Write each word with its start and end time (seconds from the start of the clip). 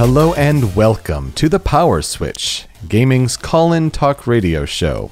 Hello 0.00 0.32
and 0.32 0.74
welcome 0.74 1.30
to 1.32 1.46
the 1.46 1.58
Power 1.58 2.00
Switch, 2.00 2.66
gaming's 2.88 3.36
call 3.36 3.74
in 3.74 3.90
talk 3.90 4.26
radio 4.26 4.64
show. 4.64 5.10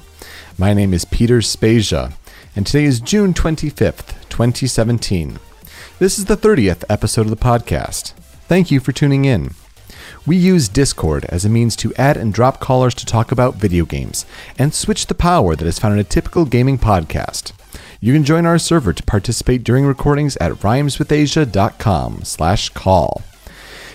My 0.57 0.73
name 0.73 0.95
is 0.95 1.05
Peter 1.05 1.43
Spezia, 1.43 2.13
and 2.55 2.65
today 2.65 2.85
is 2.85 2.99
June 2.99 3.31
25th, 3.35 4.27
2017. 4.29 5.37
This 5.99 6.17
is 6.17 6.25
the 6.25 6.35
30th 6.35 6.85
episode 6.89 7.21
of 7.21 7.29
the 7.29 7.35
podcast. 7.35 8.13
Thank 8.47 8.71
you 8.71 8.79
for 8.79 8.91
tuning 8.91 9.25
in. 9.25 9.51
We 10.25 10.37
use 10.37 10.67
Discord 10.67 11.25
as 11.25 11.45
a 11.45 11.49
means 11.49 11.75
to 11.75 11.93
add 11.93 12.17
and 12.17 12.33
drop 12.33 12.59
callers 12.59 12.95
to 12.95 13.05
talk 13.05 13.31
about 13.31 13.57
video 13.57 13.85
games 13.85 14.25
and 14.57 14.73
switch 14.73 15.05
the 15.05 15.13
power 15.13 15.55
that 15.55 15.67
is 15.67 15.77
found 15.77 15.93
in 15.93 15.99
a 15.99 16.03
typical 16.03 16.45
gaming 16.45 16.79
podcast. 16.79 17.51
You 18.01 18.11
can 18.11 18.23
join 18.23 18.47
our 18.47 18.57
server 18.57 18.93
to 18.93 19.03
participate 19.03 19.63
during 19.63 19.85
recordings 19.85 20.35
at 20.37 20.53
rhymeswithasia.com 20.53 22.23
slash 22.23 22.69
call. 22.69 23.21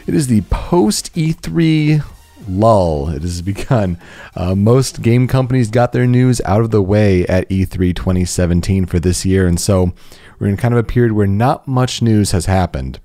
It 0.06 0.14
is 0.14 0.26
the 0.26 0.42
post 0.42 1.14
E3 1.14 2.04
lull. 2.46 3.08
It 3.08 3.22
has 3.22 3.40
begun. 3.40 3.98
Uh, 4.36 4.54
most 4.54 5.00
game 5.00 5.27
companies 5.27 5.70
got 5.70 5.92
their 5.92 6.06
news 6.06 6.42
out 6.44 6.60
of 6.60 6.70
the 6.70 6.82
way 6.82 7.27
at 7.27 7.48
E3 7.48 7.96
2017 7.96 8.84
for 8.84 9.00
this 9.00 9.24
year, 9.24 9.46
and 9.46 9.58
so 9.58 9.94
we're 10.38 10.48
in 10.48 10.58
kind 10.58 10.74
of 10.74 10.78
a 10.78 10.84
period 10.84 11.12
where 11.12 11.27
not 11.27 11.66
much 11.66 12.02
news 12.02 12.32
has 12.32 12.44
happened. 12.44 13.00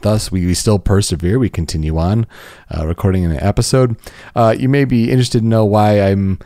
Thus, 0.00 0.32
we, 0.32 0.46
we 0.46 0.54
still 0.54 0.78
persevere. 0.78 1.38
We 1.38 1.50
continue 1.50 1.98
on 1.98 2.26
uh, 2.74 2.86
recording 2.86 3.26
an 3.26 3.38
episode. 3.38 3.96
Uh, 4.34 4.54
you 4.58 4.68
may 4.68 4.86
be 4.86 5.10
interested 5.10 5.40
to 5.40 5.46
know 5.46 5.66
why 5.66 6.00
I'm 6.00 6.38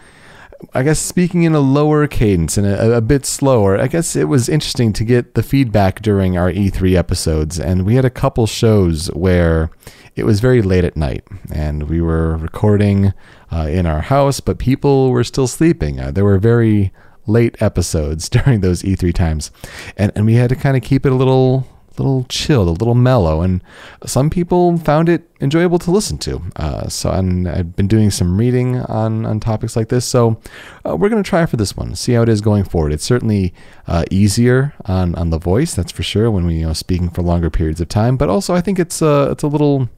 I 0.72 0.82
guess 0.82 0.98
speaking 0.98 1.42
in 1.42 1.54
a 1.54 1.60
lower 1.60 2.06
cadence 2.06 2.56
and 2.56 2.66
a, 2.66 2.96
a, 2.96 3.00
bit 3.00 3.26
slower, 3.26 3.78
I 3.78 3.88
guess 3.88 4.16
it 4.16 4.24
was 4.24 4.48
interesting 4.48 4.92
to 4.94 5.04
get 5.04 5.34
the 5.34 5.42
feedback 5.42 6.00
during 6.00 6.36
our 6.38 6.50
E3 6.50 6.94
episodes. 6.96 7.58
And 7.58 7.84
we 7.84 7.94
had 7.94 8.04
a 8.04 8.10
couple 8.10 8.46
shows 8.46 9.08
where 9.08 9.70
it 10.14 10.24
was 10.24 10.40
very 10.40 10.62
late 10.62 10.84
at 10.84 10.96
night 10.96 11.24
and 11.52 11.88
we 11.90 12.00
were 12.00 12.36
recording 12.36 13.12
uh, 13.52 13.68
in 13.70 13.86
our 13.86 14.00
house, 14.00 14.40
but 14.40 14.58
people 14.58 15.10
were 15.10 15.24
still 15.24 15.46
sleeping. 15.46 16.00
Uh, 16.00 16.10
there 16.10 16.24
were 16.24 16.38
very 16.38 16.92
late 17.26 17.60
episodes 17.60 18.28
during 18.30 18.60
those 18.60 18.82
E3 18.82 19.12
times. 19.12 19.50
And, 19.96 20.10
and 20.14 20.26
we 20.26 20.34
had 20.34 20.48
to 20.50 20.56
kind 20.56 20.76
of 20.76 20.82
keep 20.82 21.04
it 21.04 21.12
a 21.12 21.16
little 21.16 21.66
little 21.98 22.24
chilled, 22.28 22.68
a 22.68 22.72
little 22.72 22.94
mellow, 22.94 23.42
and 23.42 23.62
some 24.04 24.30
people 24.30 24.78
found 24.78 25.08
it 25.08 25.28
enjoyable 25.40 25.78
to 25.80 25.90
listen 25.90 26.18
to. 26.18 26.42
Uh, 26.56 26.88
so, 26.88 27.10
and 27.10 27.48
I've 27.48 27.76
been 27.76 27.88
doing 27.88 28.10
some 28.10 28.38
reading 28.38 28.80
on 28.80 29.26
on 29.26 29.40
topics 29.40 29.76
like 29.76 29.88
this. 29.88 30.04
So, 30.04 30.40
uh, 30.84 30.96
we're 30.96 31.08
to 31.08 31.22
try 31.22 31.46
for 31.46 31.56
this 31.56 31.76
one, 31.76 31.94
see 31.94 32.12
how 32.12 32.22
it 32.22 32.28
is 32.28 32.40
going 32.40 32.64
forward. 32.64 32.92
It's 32.92 33.04
certainly 33.04 33.54
uh, 33.86 34.04
easier 34.10 34.74
on 34.86 35.14
on 35.14 35.30
the 35.30 35.38
voice, 35.38 35.74
that's 35.74 35.92
for 35.92 36.02
sure, 36.02 36.30
when 36.30 36.46
we 36.46 36.56
you 36.56 36.66
know 36.66 36.72
speaking 36.72 37.10
for 37.10 37.22
longer 37.22 37.50
periods 37.50 37.80
of 37.80 37.88
time. 37.88 38.16
But 38.16 38.28
also, 38.28 38.54
I 38.54 38.60
think 38.60 38.78
it's 38.78 39.02
uh, 39.02 39.28
it's 39.30 39.42
a 39.42 39.48
little 39.48 39.88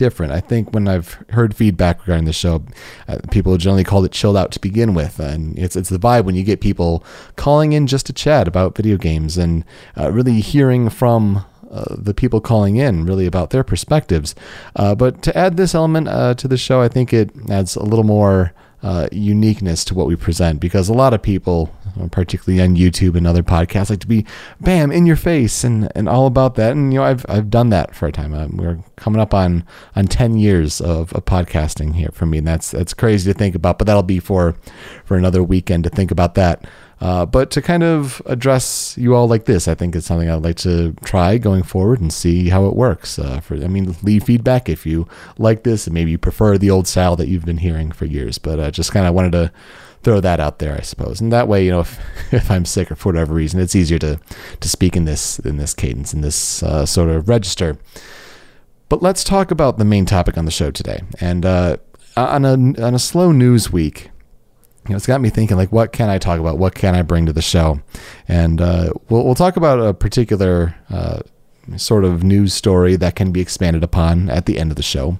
different. 0.00 0.32
I 0.32 0.40
think 0.40 0.72
when 0.72 0.88
I've 0.88 1.22
heard 1.28 1.54
feedback 1.54 2.00
regarding 2.00 2.24
the 2.24 2.32
show, 2.32 2.64
uh, 3.06 3.18
people 3.30 3.58
generally 3.58 3.84
called 3.84 4.06
it 4.06 4.12
chilled 4.12 4.34
out 4.34 4.50
to 4.52 4.58
begin 4.58 4.94
with, 4.94 5.20
and 5.20 5.58
it's 5.58 5.76
it's 5.76 5.90
the 5.90 5.98
vibe 5.98 6.24
when 6.24 6.34
you 6.34 6.42
get 6.42 6.62
people 6.62 7.04
calling 7.36 7.74
in 7.74 7.86
just 7.86 8.06
to 8.06 8.14
chat 8.14 8.48
about 8.48 8.74
video 8.74 8.96
games 8.96 9.36
and 9.36 9.62
uh, 9.96 10.10
really 10.10 10.40
hearing 10.40 10.88
from. 10.88 11.44
Uh, 11.70 11.94
the 11.96 12.12
people 12.12 12.40
calling 12.40 12.74
in 12.74 13.06
really 13.06 13.26
about 13.26 13.50
their 13.50 13.62
perspectives. 13.62 14.34
Uh, 14.74 14.92
but 14.92 15.22
to 15.22 15.30
add 15.38 15.56
this 15.56 15.72
element 15.72 16.08
uh, 16.08 16.34
to 16.34 16.48
the 16.48 16.56
show, 16.56 16.80
I 16.80 16.88
think 16.88 17.12
it 17.12 17.30
adds 17.48 17.76
a 17.76 17.84
little 17.84 18.02
more 18.02 18.52
uh, 18.82 19.06
uniqueness 19.12 19.84
to 19.84 19.94
what 19.94 20.08
we 20.08 20.16
present 20.16 20.58
because 20.58 20.88
a 20.88 20.92
lot 20.92 21.14
of 21.14 21.22
people, 21.22 21.72
particularly 22.10 22.62
on 22.62 22.76
YouTube 22.76 23.16
and 23.16 23.26
other 23.26 23.42
podcasts, 23.42 23.90
like 23.90 24.00
to 24.00 24.06
be 24.06 24.26
bam 24.60 24.90
in 24.90 25.06
your 25.06 25.16
face 25.16 25.64
and, 25.64 25.90
and 25.94 26.08
all 26.08 26.26
about 26.26 26.54
that. 26.56 26.72
And 26.72 26.92
you 26.92 27.00
know, 27.00 27.04
I've 27.04 27.24
I've 27.28 27.50
done 27.50 27.70
that 27.70 27.94
for 27.94 28.06
a 28.06 28.12
time. 28.12 28.34
Uh, 28.34 28.48
we're 28.50 28.78
coming 28.96 29.20
up 29.20 29.34
on 29.34 29.64
on 29.96 30.06
ten 30.06 30.36
years 30.36 30.80
of, 30.80 31.12
of 31.12 31.24
podcasting 31.24 31.94
here 31.94 32.10
for 32.12 32.26
me, 32.26 32.38
and 32.38 32.46
that's 32.46 32.70
that's 32.70 32.94
crazy 32.94 33.32
to 33.32 33.38
think 33.38 33.54
about. 33.54 33.78
But 33.78 33.86
that'll 33.86 34.02
be 34.02 34.20
for 34.20 34.56
for 35.04 35.16
another 35.16 35.42
weekend 35.42 35.84
to 35.84 35.90
think 35.90 36.10
about 36.10 36.34
that. 36.34 36.66
Uh, 37.00 37.24
but 37.24 37.50
to 37.50 37.62
kind 37.62 37.82
of 37.82 38.20
address 38.26 38.94
you 38.98 39.14
all 39.14 39.26
like 39.26 39.46
this, 39.46 39.66
I 39.66 39.74
think 39.74 39.96
it's 39.96 40.06
something 40.06 40.28
I'd 40.28 40.42
like 40.42 40.56
to 40.56 40.92
try 41.02 41.38
going 41.38 41.62
forward 41.62 42.00
and 42.00 42.12
see 42.12 42.50
how 42.50 42.66
it 42.66 42.76
works. 42.76 43.18
Uh, 43.18 43.40
for 43.40 43.54
I 43.54 43.68
mean, 43.68 43.96
leave 44.02 44.24
feedback 44.24 44.68
if 44.68 44.84
you 44.84 45.08
like 45.38 45.62
this 45.62 45.86
and 45.86 45.94
maybe 45.94 46.10
you 46.10 46.18
prefer 46.18 46.58
the 46.58 46.70
old 46.70 46.86
style 46.86 47.16
that 47.16 47.28
you've 47.28 47.46
been 47.46 47.58
hearing 47.58 47.90
for 47.90 48.04
years. 48.04 48.36
But 48.36 48.60
uh, 48.60 48.70
just 48.70 48.92
kind 48.92 49.06
of 49.06 49.14
wanted 49.14 49.32
to 49.32 49.52
throw 50.02 50.20
that 50.20 50.40
out 50.40 50.58
there, 50.58 50.76
I 50.76 50.80
suppose. 50.80 51.20
And 51.20 51.32
that 51.32 51.48
way, 51.48 51.64
you 51.64 51.70
know, 51.70 51.80
if, 51.80 51.98
if 52.32 52.50
I'm 52.50 52.64
sick 52.64 52.90
or 52.90 52.96
for 52.96 53.12
whatever 53.12 53.34
reason, 53.34 53.60
it's 53.60 53.76
easier 53.76 53.98
to 53.98 54.20
to 54.60 54.68
speak 54.68 54.96
in 54.96 55.04
this 55.04 55.38
in 55.40 55.56
this 55.56 55.74
cadence 55.74 56.12
in 56.14 56.20
this 56.20 56.62
uh, 56.62 56.86
sort 56.86 57.10
of 57.10 57.28
register. 57.28 57.78
But 58.88 59.02
let's 59.02 59.22
talk 59.22 59.50
about 59.50 59.78
the 59.78 59.84
main 59.84 60.04
topic 60.04 60.36
on 60.36 60.44
the 60.44 60.50
show 60.50 60.70
today. 60.70 61.02
And 61.20 61.46
uh, 61.46 61.76
on 62.16 62.44
a 62.44 62.52
on 62.52 62.94
a 62.94 62.98
slow 62.98 63.32
news 63.32 63.70
week 63.70 64.10
you 64.86 64.92
know, 64.92 64.96
it's 64.96 65.06
got 65.06 65.20
me 65.20 65.28
thinking 65.28 65.56
like, 65.56 65.72
what 65.72 65.92
can 65.92 66.08
I 66.08 66.18
talk 66.18 66.40
about? 66.40 66.58
What 66.58 66.74
can 66.74 66.94
I 66.94 67.02
bring 67.02 67.26
to 67.26 67.32
the 67.32 67.42
show? 67.42 67.80
And 68.26 68.60
uh, 68.60 68.92
we'll 69.08 69.24
we'll 69.24 69.34
talk 69.34 69.56
about 69.56 69.78
a 69.78 69.92
particular 69.92 70.74
uh, 70.88 71.20
sort 71.76 72.04
of 72.04 72.24
news 72.24 72.54
story 72.54 72.96
that 72.96 73.14
can 73.14 73.30
be 73.30 73.40
expanded 73.40 73.84
upon 73.84 74.30
at 74.30 74.46
the 74.46 74.58
end 74.58 74.70
of 74.70 74.76
the 74.76 74.82
show. 74.82 75.18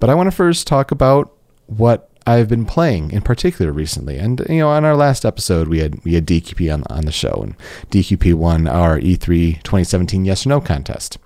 But 0.00 0.10
I 0.10 0.14
want 0.14 0.28
to 0.28 0.36
first 0.36 0.66
talk 0.66 0.90
about 0.90 1.32
what 1.66 2.10
I've 2.28 2.48
been 2.48 2.66
playing 2.66 3.10
in 3.10 3.22
particular 3.22 3.72
recently. 3.72 4.18
And 4.18 4.44
you 4.48 4.58
know, 4.58 4.68
on 4.68 4.84
our 4.84 4.96
last 4.96 5.24
episode, 5.24 5.68
we 5.68 5.78
had 5.78 6.02
we 6.04 6.14
had 6.14 6.26
DQP 6.26 6.72
on 6.72 6.84
on 6.90 7.04
the 7.04 7.12
show, 7.12 7.40
and 7.42 7.56
DQP 7.90 8.34
won 8.34 8.68
our 8.68 8.98
E3 8.98 9.62
2017 9.62 10.24
Yes 10.24 10.44
or 10.44 10.50
No 10.50 10.60
contest. 10.60 11.18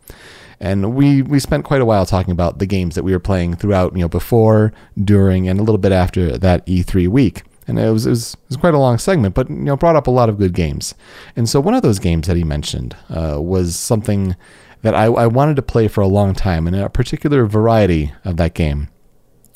And 0.60 0.94
we, 0.94 1.22
we 1.22 1.40
spent 1.40 1.64
quite 1.64 1.80
a 1.80 1.84
while 1.84 2.06
talking 2.06 2.30
about 2.30 2.60
the 2.60 2.66
games 2.66 2.94
that 2.94 3.02
we 3.02 3.10
were 3.10 3.18
playing 3.18 3.56
throughout, 3.56 3.94
you 3.96 4.02
know, 4.02 4.08
before, 4.08 4.72
during, 4.96 5.48
and 5.48 5.58
a 5.58 5.62
little 5.64 5.76
bit 5.76 5.90
after 5.90 6.38
that 6.38 6.64
E3 6.66 7.08
week 7.08 7.42
and 7.66 7.78
it 7.78 7.90
was, 7.90 8.06
it 8.06 8.10
was, 8.10 8.34
it 8.34 8.40
was 8.48 8.56
quite 8.56 8.74
a 8.74 8.78
long 8.78 8.98
segment, 8.98 9.34
but 9.34 9.48
you 9.48 9.56
know 9.56 9.76
brought 9.76 9.96
up 9.96 10.06
a 10.06 10.10
lot 10.10 10.28
of 10.28 10.38
good 10.38 10.52
games. 10.52 10.94
And 11.36 11.48
so 11.48 11.60
one 11.60 11.74
of 11.74 11.82
those 11.82 11.98
games 11.98 12.26
that 12.26 12.36
he 12.36 12.44
mentioned 12.44 12.96
uh, 13.08 13.40
was 13.40 13.76
something 13.76 14.36
that 14.82 14.94
I, 14.94 15.04
I 15.04 15.26
wanted 15.26 15.56
to 15.56 15.62
play 15.62 15.88
for 15.88 16.00
a 16.00 16.08
long 16.08 16.34
time, 16.34 16.66
and 16.66 16.74
a 16.74 16.88
particular 16.88 17.46
variety 17.46 18.12
of 18.24 18.36
that 18.36 18.54
game. 18.54 18.88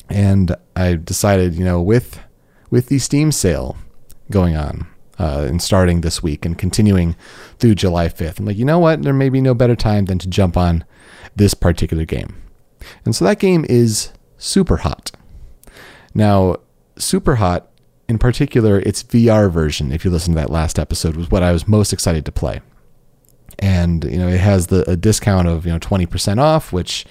And 0.09 0.55
I 0.75 0.95
decided, 0.95 1.55
you 1.55 1.65
know, 1.65 1.81
with 1.81 2.19
with 2.69 2.87
the 2.87 2.99
Steam 2.99 3.31
sale 3.31 3.77
going 4.29 4.55
on 4.55 4.87
uh, 5.19 5.45
and 5.47 5.61
starting 5.61 6.01
this 6.01 6.21
week 6.21 6.45
and 6.45 6.57
continuing 6.57 7.15
through 7.59 7.75
July 7.75 8.07
5th, 8.09 8.39
I'm 8.39 8.45
like, 8.45 8.57
you 8.57 8.65
know 8.65 8.79
what? 8.79 9.03
There 9.03 9.13
may 9.13 9.29
be 9.29 9.41
no 9.41 9.53
better 9.53 9.75
time 9.75 10.05
than 10.05 10.19
to 10.19 10.27
jump 10.27 10.57
on 10.57 10.83
this 11.35 11.53
particular 11.53 12.05
game. 12.05 12.41
And 13.05 13.15
so 13.15 13.25
that 13.25 13.39
game 13.39 13.65
is 13.69 14.11
Super 14.37 14.77
Hot. 14.77 15.11
Now, 16.13 16.57
Super 16.97 17.35
Hot 17.35 17.69
in 18.07 18.17
particular, 18.17 18.79
its 18.79 19.03
VR 19.03 19.51
version, 19.51 19.91
if 19.91 20.05
you 20.05 20.11
listen 20.11 20.33
to 20.33 20.39
that 20.39 20.49
last 20.49 20.79
episode, 20.79 21.15
was 21.15 21.29
what 21.29 21.43
I 21.43 21.51
was 21.51 21.67
most 21.67 21.91
excited 21.91 22.25
to 22.25 22.31
play. 22.31 22.61
And 23.59 24.03
you 24.05 24.17
know, 24.17 24.27
it 24.27 24.39
has 24.39 24.67
the 24.67 24.89
a 24.89 24.95
discount 24.95 25.47
of 25.47 25.65
you 25.65 25.71
know 25.71 25.79
twenty 25.79 26.05
percent 26.05 26.39
off, 26.39 26.71
which 26.71 27.05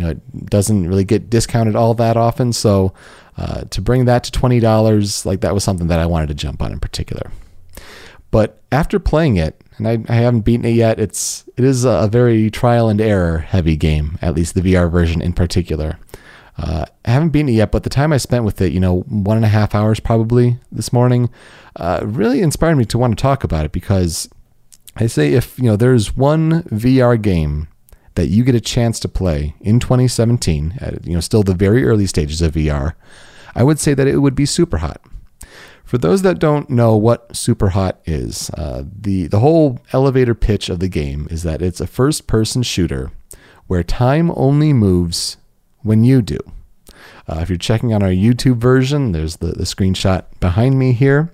you 0.00 0.06
know 0.06 0.12
it 0.12 0.46
doesn't 0.46 0.88
really 0.88 1.04
get 1.04 1.28
discounted 1.28 1.76
all 1.76 1.92
that 1.94 2.16
often. 2.16 2.54
So 2.54 2.94
uh, 3.36 3.64
to 3.64 3.82
bring 3.82 4.06
that 4.06 4.24
to 4.24 4.32
twenty 4.32 4.58
dollars, 4.58 5.26
like 5.26 5.42
that 5.42 5.52
was 5.52 5.62
something 5.62 5.88
that 5.88 6.00
I 6.00 6.06
wanted 6.06 6.28
to 6.28 6.34
jump 6.34 6.62
on 6.62 6.72
in 6.72 6.80
particular. 6.80 7.30
But 8.30 8.62
after 8.72 8.98
playing 8.98 9.36
it, 9.36 9.60
and 9.76 9.86
I, 9.86 9.98
I 10.08 10.16
haven't 10.16 10.40
beaten 10.40 10.64
it 10.64 10.70
yet, 10.70 10.98
it's 10.98 11.44
it 11.58 11.64
is 11.64 11.84
a 11.84 12.08
very 12.10 12.50
trial 12.50 12.88
and 12.88 12.98
error 12.98 13.38
heavy 13.38 13.76
game, 13.76 14.18
at 14.22 14.34
least 14.34 14.54
the 14.54 14.62
VR 14.62 14.90
version 14.90 15.20
in 15.20 15.34
particular. 15.34 15.98
Uh, 16.56 16.86
I 17.04 17.10
haven't 17.10 17.30
beaten 17.30 17.50
it 17.50 17.52
yet, 17.52 17.70
but 17.70 17.82
the 17.82 17.90
time 17.90 18.12
I 18.12 18.16
spent 18.16 18.44
with 18.44 18.60
it, 18.62 18.72
you 18.72 18.80
know, 18.80 19.00
one 19.00 19.36
and 19.36 19.46
a 19.46 19.48
half 19.48 19.74
hours 19.74 20.00
probably 20.00 20.58
this 20.72 20.92
morning, 20.94 21.30
uh, 21.76 22.00
really 22.04 22.40
inspired 22.40 22.76
me 22.76 22.84
to 22.86 22.98
want 22.98 23.16
to 23.16 23.20
talk 23.20 23.44
about 23.44 23.64
it 23.66 23.72
because 23.72 24.28
I 24.96 25.06
say 25.06 25.32
if, 25.32 25.58
you 25.58 25.64
know, 25.64 25.76
there's 25.76 26.16
one 26.16 26.62
VR 26.64 27.20
game 27.20 27.68
that 28.14 28.28
you 28.28 28.44
get 28.44 28.54
a 28.54 28.60
chance 28.60 28.98
to 29.00 29.08
play 29.08 29.54
in 29.60 29.80
2017, 29.80 30.74
at, 30.80 31.06
you 31.06 31.14
know, 31.14 31.20
still 31.20 31.42
the 31.42 31.54
very 31.54 31.84
early 31.84 32.06
stages 32.06 32.42
of 32.42 32.54
VR, 32.54 32.94
I 33.54 33.62
would 33.62 33.78
say 33.78 33.94
that 33.94 34.06
it 34.06 34.18
would 34.18 34.34
be 34.34 34.46
Super 34.46 34.78
Hot. 34.78 35.00
For 35.84 35.98
those 35.98 36.22
that 36.22 36.38
don't 36.38 36.70
know 36.70 36.96
what 36.96 37.34
Super 37.34 37.70
Hot 37.70 38.00
is, 38.04 38.50
uh, 38.50 38.84
the, 38.86 39.26
the 39.26 39.40
whole 39.40 39.80
elevator 39.92 40.34
pitch 40.34 40.68
of 40.68 40.78
the 40.78 40.88
game 40.88 41.26
is 41.30 41.42
that 41.42 41.62
it's 41.62 41.80
a 41.80 41.86
first 41.86 42.26
person 42.26 42.62
shooter 42.62 43.10
where 43.66 43.82
time 43.82 44.30
only 44.36 44.72
moves 44.72 45.36
when 45.82 46.04
you 46.04 46.22
do. 46.22 46.38
Uh, 47.28 47.38
if 47.40 47.48
you're 47.48 47.58
checking 47.58 47.92
on 47.92 48.02
our 48.02 48.10
YouTube 48.10 48.56
version, 48.56 49.12
there's 49.12 49.36
the, 49.36 49.48
the 49.48 49.64
screenshot 49.64 50.24
behind 50.40 50.78
me 50.78 50.92
here. 50.92 51.32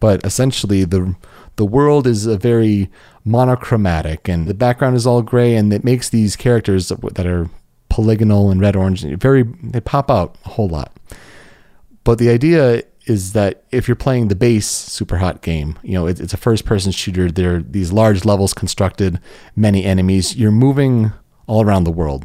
But 0.00 0.24
essentially, 0.24 0.84
the 0.84 1.14
the 1.58 1.66
world 1.66 2.06
is 2.06 2.24
a 2.24 2.38
very 2.38 2.88
monochromatic, 3.24 4.28
and 4.28 4.46
the 4.46 4.54
background 4.54 4.96
is 4.96 5.06
all 5.06 5.22
gray, 5.22 5.56
and 5.56 5.72
it 5.72 5.84
makes 5.84 6.08
these 6.08 6.36
characters 6.36 6.88
that 6.88 7.26
are 7.26 7.50
polygonal 7.90 8.50
and 8.50 8.60
red 8.60 8.76
orange 8.76 9.02
very 9.02 9.42
they 9.62 9.80
pop 9.80 10.10
out 10.10 10.36
a 10.44 10.50
whole 10.50 10.68
lot. 10.68 10.96
But 12.04 12.18
the 12.18 12.30
idea 12.30 12.84
is 13.06 13.32
that 13.32 13.64
if 13.72 13.88
you're 13.88 13.96
playing 13.96 14.28
the 14.28 14.36
base 14.36 14.68
super 14.68 15.16
hot 15.16 15.42
game, 15.42 15.78
you 15.82 15.94
know 15.94 16.06
it, 16.06 16.20
it's 16.20 16.32
a 16.32 16.38
first 16.38 16.64
person 16.64 16.92
shooter. 16.92 17.30
There 17.30 17.56
are 17.56 17.62
these 17.62 17.92
large 17.92 18.24
levels 18.24 18.54
constructed, 18.54 19.20
many 19.56 19.84
enemies. 19.84 20.36
You're 20.36 20.52
moving 20.52 21.12
all 21.48 21.62
around 21.62 21.84
the 21.84 21.90
world, 21.90 22.24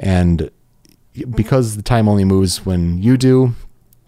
and 0.00 0.50
because 1.30 1.76
the 1.76 1.82
time 1.82 2.08
only 2.08 2.24
moves 2.24 2.66
when 2.66 3.00
you 3.00 3.16
do, 3.16 3.54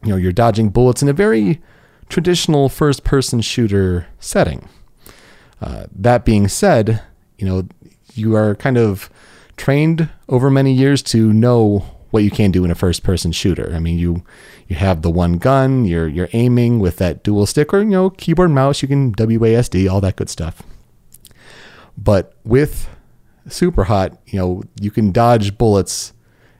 you 0.02 0.10
know, 0.10 0.16
you're 0.16 0.32
dodging 0.32 0.70
bullets 0.70 1.02
in 1.02 1.08
a 1.08 1.12
very 1.12 1.62
traditional 2.10 2.68
first 2.68 3.04
person 3.04 3.40
shooter 3.40 4.06
setting. 4.18 4.68
Uh, 5.60 5.86
that 5.94 6.24
being 6.24 6.48
said, 6.48 7.02
you 7.38 7.46
know, 7.46 7.66
you 8.14 8.34
are 8.36 8.54
kind 8.54 8.76
of 8.76 9.08
trained 9.56 10.08
over 10.28 10.50
many 10.50 10.72
years 10.72 11.02
to 11.02 11.32
know 11.32 11.84
what 12.10 12.24
you 12.24 12.30
can 12.30 12.50
do 12.50 12.64
in 12.64 12.70
a 12.70 12.74
first 12.74 13.02
person 13.02 13.30
shooter. 13.30 13.72
I 13.74 13.78
mean, 13.78 13.98
you 13.98 14.24
you 14.68 14.76
have 14.76 15.02
the 15.02 15.10
one 15.10 15.38
gun, 15.38 15.84
you're 15.84 16.08
you're 16.08 16.28
aiming 16.32 16.80
with 16.80 16.96
that 16.96 17.22
dual 17.22 17.46
stick 17.46 17.72
or 17.72 17.80
you 17.80 17.90
know, 17.90 18.10
keyboard 18.10 18.50
mouse, 18.50 18.82
you 18.82 18.88
can 18.88 19.12
WASD, 19.14 19.90
all 19.90 20.00
that 20.00 20.16
good 20.16 20.28
stuff. 20.28 20.62
But 21.96 22.34
with 22.44 22.88
super 23.48 23.84
hot, 23.84 24.18
you 24.26 24.38
know, 24.38 24.62
you 24.80 24.90
can 24.90 25.12
dodge 25.12 25.56
bullets 25.56 26.12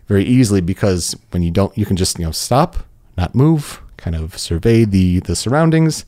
very 0.07 0.25
easily 0.25 0.61
because 0.61 1.17
when 1.31 1.43
you 1.43 1.51
don't 1.51 1.77
you 1.77 1.87
can 1.87 1.97
just, 1.97 2.19
you 2.19 2.25
know, 2.25 2.33
stop, 2.33 2.77
not 3.17 3.35
move, 3.35 3.83
kind 4.01 4.17
of 4.17 4.37
survey 4.39 4.85
the 4.85 5.21
the 5.21 5.37
surroundings 5.37 6.05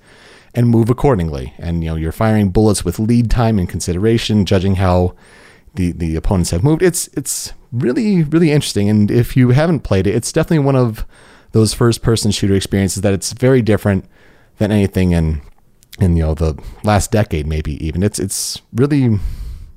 and 0.54 0.68
move 0.68 0.90
accordingly. 0.90 1.54
And 1.58 1.82
you 1.82 1.90
know, 1.90 1.96
you're 1.96 2.12
firing 2.12 2.50
bullets 2.50 2.84
with 2.84 2.98
lead 2.98 3.30
time 3.30 3.58
in 3.58 3.66
consideration, 3.66 4.44
judging 4.44 4.76
how 4.76 5.14
the 5.74 5.92
the 5.92 6.16
opponents 6.16 6.50
have 6.50 6.64
moved. 6.64 6.82
It's 6.82 7.08
it's 7.08 7.52
really 7.70 8.22
really 8.24 8.50
interesting. 8.50 8.88
And 8.88 9.10
if 9.10 9.36
you 9.36 9.50
haven't 9.50 9.80
played 9.80 10.06
it, 10.06 10.14
it's 10.14 10.32
definitely 10.32 10.64
one 10.64 10.76
of 10.76 11.06
those 11.52 11.74
first 11.74 12.02
person 12.02 12.30
shooter 12.30 12.54
experiences 12.54 13.02
that 13.02 13.12
it's 13.12 13.32
very 13.32 13.62
different 13.62 14.06
than 14.58 14.72
anything 14.72 15.12
in 15.12 15.42
in 16.00 16.16
you 16.16 16.22
know 16.22 16.34
the 16.34 16.62
last 16.84 17.10
decade 17.10 17.46
maybe 17.46 17.84
even. 17.84 18.02
It's 18.02 18.18
it's 18.18 18.60
really 18.72 19.18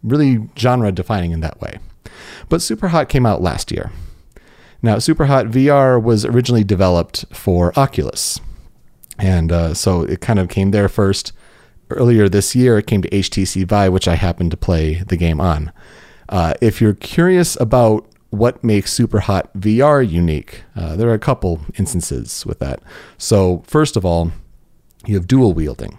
really 0.03 0.50
genre 0.57 0.91
defining 0.91 1.31
in 1.31 1.41
that 1.41 1.59
way. 1.62 1.79
But 2.47 2.59
Superhot 2.59 3.09
came 3.09 3.25
out 3.25 3.41
last 3.41 3.71
year. 3.71 3.91
Now, 4.85 4.97
Superhot 4.97 5.51
VR 5.51 5.99
was 5.99 6.25
originally 6.25 6.63
developed 6.63 7.25
for 7.33 7.73
Oculus. 7.75 8.39
And 9.17 9.51
uh, 9.51 9.73
so 9.73 10.03
it 10.03 10.21
kind 10.21 10.37
of 10.37 10.47
came 10.47 10.69
there 10.69 10.87
first. 10.87 11.33
Earlier 11.89 12.29
this 12.29 12.55
year, 12.55 12.77
it 12.77 12.85
came 12.85 13.01
to 13.01 13.09
HTC 13.09 13.65
Vive, 13.65 13.91
which 13.91 14.07
I 14.07 14.13
happened 14.13 14.51
to 14.51 14.57
play 14.57 15.01
the 15.01 15.17
game 15.17 15.41
on. 15.41 15.71
Uh, 16.29 16.53
if 16.61 16.81
you're 16.81 16.93
curious 16.93 17.59
about 17.59 18.07
what 18.29 18.63
makes 18.63 18.95
Superhot 18.95 19.51
VR 19.57 20.07
unique, 20.07 20.61
uh, 20.75 20.95
there 20.95 21.09
are 21.09 21.15
a 21.15 21.19
couple 21.19 21.61
instances 21.79 22.45
with 22.45 22.59
that. 22.59 22.79
So, 23.17 23.63
first 23.65 23.97
of 23.97 24.05
all, 24.05 24.33
you 25.07 25.15
have 25.15 25.25
dual 25.25 25.53
wielding. 25.53 25.97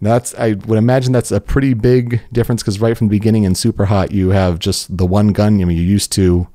Now 0.00 0.10
that's 0.10 0.32
I 0.36 0.52
would 0.52 0.78
imagine 0.78 1.12
that's 1.12 1.32
a 1.32 1.40
pretty 1.40 1.74
big 1.74 2.20
difference 2.32 2.62
because 2.62 2.78
right 2.78 2.96
from 2.96 3.08
the 3.08 3.16
beginning 3.16 3.42
in 3.42 3.54
Superhot 3.54 4.12
you 4.12 4.28
have 4.28 4.60
just 4.60 4.96
the 4.96 5.06
one 5.06 5.32
gun. 5.32 5.60
I 5.60 5.64
mean 5.64 5.76
you're 5.76 5.84
used 5.84 6.12
to 6.12 6.46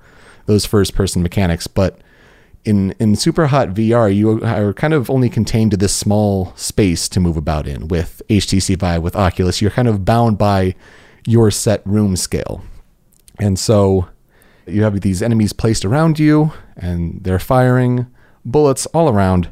those 0.46 0.66
first 0.66 0.96
person 0.96 1.24
mechanics, 1.24 1.68
but 1.68 2.00
in 2.66 2.92
in 3.00 3.14
Superhot 3.14 3.74
VR, 3.74 4.14
you 4.14 4.44
are 4.44 4.74
kind 4.74 4.94
of 4.94 5.10
only 5.10 5.30
contained 5.30 5.72
to 5.72 5.78
this 5.78 5.94
small 5.94 6.54
space 6.56 7.10
to 7.10 7.20
move 7.20 7.38
about 7.38 7.68
in. 7.68 7.88
With 7.88 8.22
HTC 8.30 8.78
Vive, 8.78 9.02
with 9.02 9.16
Oculus, 9.16 9.62
you're 9.62 9.72
kind 9.72 9.88
of 9.88 10.06
bound 10.06 10.38
by 10.38 10.76
your 11.26 11.52
set 11.52 11.86
room 11.86 12.16
scale, 12.16 12.64
and 13.40 13.60
so 13.60 14.08
you 14.66 14.84
have 14.84 15.02
these 15.02 15.22
enemies 15.22 15.52
placed 15.54 15.84
around 15.84 16.20
you, 16.20 16.54
and 16.78 17.24
they're 17.24 17.40
firing 17.40 18.08
bullets 18.46 18.86
all 18.88 19.10
around, 19.10 19.50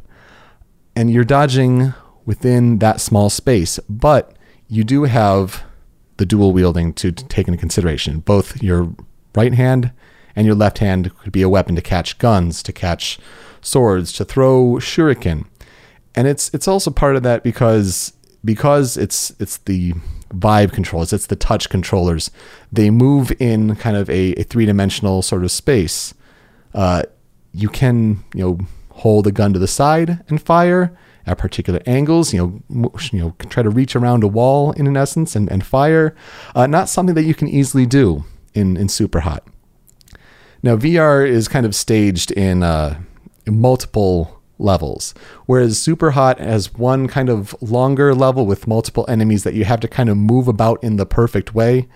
and 0.96 1.12
you're 1.12 1.24
dodging 1.24 1.94
within 2.26 2.80
that 2.80 3.02
small 3.02 3.30
space. 3.30 3.80
But 3.90 4.36
you 4.68 4.84
do 4.84 5.04
have 5.04 5.64
the 6.18 6.26
dual 6.26 6.54
wielding 6.54 6.94
to 6.94 7.12
take 7.12 7.48
into 7.48 7.58
consideration. 7.58 8.20
Both 8.20 8.62
your 8.64 8.94
right 9.36 9.54
hand 9.54 9.92
and 10.36 10.45
your 10.45 10.56
left 10.56 10.80
hand 10.80 11.16
could 11.19 11.31
be 11.31 11.42
a 11.42 11.50
weapon 11.50 11.75
to 11.75 11.81
catch 11.81 12.18
guns, 12.18 12.63
to 12.63 12.74
catch 12.74 13.19
swords, 13.62 14.12
to 14.13 14.25
throw 14.25 14.75
shuriken. 14.80 15.45
And 16.16 16.28
it's 16.28 16.54
it's 16.54 16.68
also 16.68 16.92
part 16.92 17.16
of 17.16 17.24
that 17.24 17.44
because 17.44 18.13
because 18.44 18.98
it's 18.98 19.33
it's 19.39 19.57
the 19.57 19.94
Vive 20.33 20.72
controllers, 20.72 21.12
it's 21.13 21.28
the 21.28 21.36
touch 21.36 21.69
controllers. 21.69 22.31
They 22.72 22.89
move 22.89 23.33
in 23.39 23.75
kind 23.75 23.98
of 23.98 24.10
a, 24.10 24.33
a 24.33 24.44
three 24.44 24.66
dimensional 24.66 25.22
sort 25.22 25.44
of 25.44 25.51
space. 25.51 26.13
Uh, 26.74 27.04
you 27.54 27.69
can 27.69 28.24
you 28.34 28.42
know 28.42 28.60
hold 28.89 29.27
a 29.27 29.31
gun 29.31 29.54
to 29.54 29.60
the 29.60 29.68
side 29.68 30.24
and 30.30 30.42
fire 30.42 30.98
at 31.25 31.38
particular 31.38 31.81
angles. 31.86 32.34
You 32.34 32.63
know, 32.69 32.89
you 33.12 33.19
know, 33.19 33.36
try 33.50 33.63
to 33.63 33.69
reach 33.69 33.95
around 33.95 34.24
a 34.24 34.27
wall 34.27 34.72
in 34.74 34.88
an 34.88 34.98
essence 34.98 35.36
and, 35.36 35.51
and 35.51 35.66
fire. 35.66 36.16
Uh, 36.56 36.68
not 36.68 36.89
something 36.89 37.16
that 37.16 37.24
you 37.24 37.34
can 37.34 37.48
easily 37.48 37.86
do 37.86 38.24
in 38.54 38.77
in 38.77 38.88
Superhot. 38.88 39.42
Now, 40.63 40.75
VR 40.75 41.28
is 41.28 41.48
kind 41.48 41.66
of 41.66 41.74
staged 41.74 42.31
in, 42.31 42.62
uh, 42.63 43.00
multiple 43.48 44.42
levels, 44.60 45.13
whereas 45.48 45.80
Super 45.80 46.12
Hot 46.12 46.40
has 46.40 46.74
one 46.74 47.08
kind 47.08 47.30
of 47.30 47.56
longer 47.62 48.13
level 48.13 48.46
with 48.46 48.68
multiple 48.68 49.06
enemies 49.08 49.44
that 49.44 49.56
you 49.56 49.66
have 49.66 49.80
to 49.80 49.88
kind 49.88 50.10
of 50.10 50.18
move 50.18 50.48
about 50.48 50.84
in 50.84 50.98
the 50.98 51.06
perfect 51.06 51.56
way. 51.56 51.88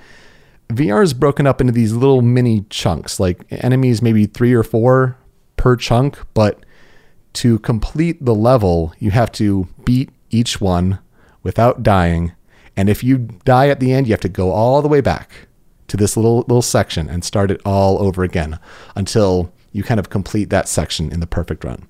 VR 0.69 1.03
is 1.03 1.13
broken 1.13 1.45
up 1.45 1.62
into 1.62 1.73
these 1.73 1.94
little 1.94 2.23
mini 2.23 2.65
chunks, 2.69 3.19
like 3.19 3.45
enemies 3.51 4.01
maybe 4.01 4.25
three 4.25 4.53
or 4.53 4.63
four 4.63 5.15
per 5.57 5.75
chunk, 5.75 6.17
but 6.33 6.65
to 7.33 7.59
complete 7.59 8.23
the 8.23 8.33
level, 8.33 8.94
you 8.97 9.12
have 9.12 9.31
to 9.33 9.67
beat 9.83 10.09
each 10.31 10.59
one 10.59 11.00
without 11.44 11.83
dying. 11.83 12.31
And 12.75 12.89
if 12.89 13.03
you 13.03 13.19
die 13.45 13.69
at 13.69 13.79
the 13.79 13.94
end, 13.94 14.07
you 14.07 14.13
have 14.13 14.21
to 14.21 14.29
go 14.29 14.51
all 14.51 14.81
the 14.81 14.88
way 14.88 15.01
back 15.01 15.47
to 15.97 16.03
this 16.03 16.15
little 16.18 16.39
little 16.39 16.62
section 16.62 17.09
and 17.09 17.24
start 17.24 17.51
it 17.51 17.62
all 17.65 18.01
over 18.01 18.24
again 18.24 18.59
until 18.95 19.51
you 19.71 19.83
kind 19.83 20.00
of 20.00 20.09
complete 20.09 20.50
that 20.50 20.68
section 20.68 21.12
in 21.12 21.19
the 21.19 21.27
perfect 21.27 21.63
run. 21.63 21.88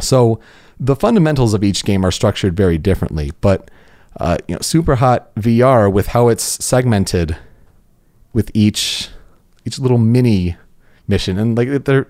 So 0.00 0.40
the 0.78 0.96
fundamentals 0.96 1.54
of 1.54 1.62
each 1.62 1.84
game 1.84 2.04
are 2.04 2.10
structured 2.10 2.56
very 2.56 2.78
differently, 2.78 3.32
but 3.40 3.70
uh, 4.18 4.38
you 4.48 4.54
know, 4.54 4.60
Superhot 4.60 5.26
VR 5.36 5.92
with 5.92 6.08
how 6.08 6.28
it's 6.28 6.42
segmented 6.64 7.36
with 8.32 8.50
each 8.54 9.08
each 9.64 9.78
little 9.78 9.98
mini 9.98 10.56
mission 11.06 11.38
and 11.38 11.56
like 11.56 11.84
they're 11.84 12.08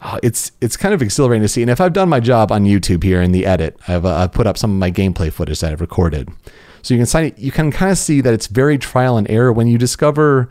uh, 0.00 0.18
it's 0.22 0.52
it's 0.60 0.76
kind 0.76 0.92
of 0.92 1.00
exhilarating 1.00 1.42
to 1.42 1.48
see. 1.48 1.62
And 1.62 1.70
if 1.70 1.80
I've 1.80 1.94
done 1.94 2.10
my 2.10 2.20
job 2.20 2.52
on 2.52 2.64
YouTube 2.64 3.02
here 3.02 3.22
in 3.22 3.32
the 3.32 3.46
edit, 3.46 3.78
I've, 3.88 4.04
uh, 4.04 4.14
I've 4.16 4.32
put 4.32 4.46
up 4.46 4.58
some 4.58 4.70
of 4.70 4.76
my 4.76 4.90
gameplay 4.90 5.32
footage 5.32 5.60
that 5.60 5.72
I've 5.72 5.80
recorded. 5.80 6.28
So 6.82 6.92
you 6.92 6.98
can 6.98 7.06
sign, 7.06 7.32
you 7.38 7.50
can 7.50 7.72
kind 7.72 7.90
of 7.90 7.96
see 7.96 8.20
that 8.20 8.34
it's 8.34 8.46
very 8.46 8.76
trial 8.76 9.16
and 9.16 9.28
error 9.30 9.50
when 9.50 9.66
you 9.66 9.78
discover 9.78 10.50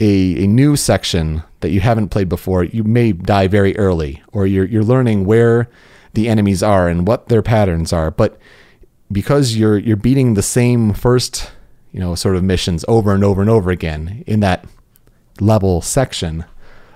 a, 0.00 0.44
a 0.44 0.46
new 0.46 0.76
section 0.76 1.42
that 1.60 1.70
you 1.70 1.80
haven't 1.80 2.08
played 2.08 2.28
before. 2.28 2.64
You 2.64 2.84
may 2.84 3.12
die 3.12 3.48
very 3.48 3.76
early, 3.76 4.22
or 4.32 4.46
you're 4.46 4.64
you're 4.64 4.84
learning 4.84 5.24
where 5.24 5.68
the 6.14 6.28
enemies 6.28 6.62
are 6.62 6.88
and 6.88 7.06
what 7.06 7.28
their 7.28 7.42
patterns 7.42 7.92
are. 7.92 8.10
But 8.10 8.38
because 9.10 9.56
you're 9.56 9.78
you're 9.78 9.96
beating 9.96 10.34
the 10.34 10.42
same 10.42 10.92
first 10.92 11.50
you 11.92 12.00
know 12.00 12.14
sort 12.14 12.36
of 12.36 12.44
missions 12.44 12.84
over 12.88 13.14
and 13.14 13.24
over 13.24 13.40
and 13.40 13.50
over 13.50 13.70
again 13.70 14.22
in 14.26 14.40
that 14.40 14.66
level 15.40 15.80
section, 15.80 16.44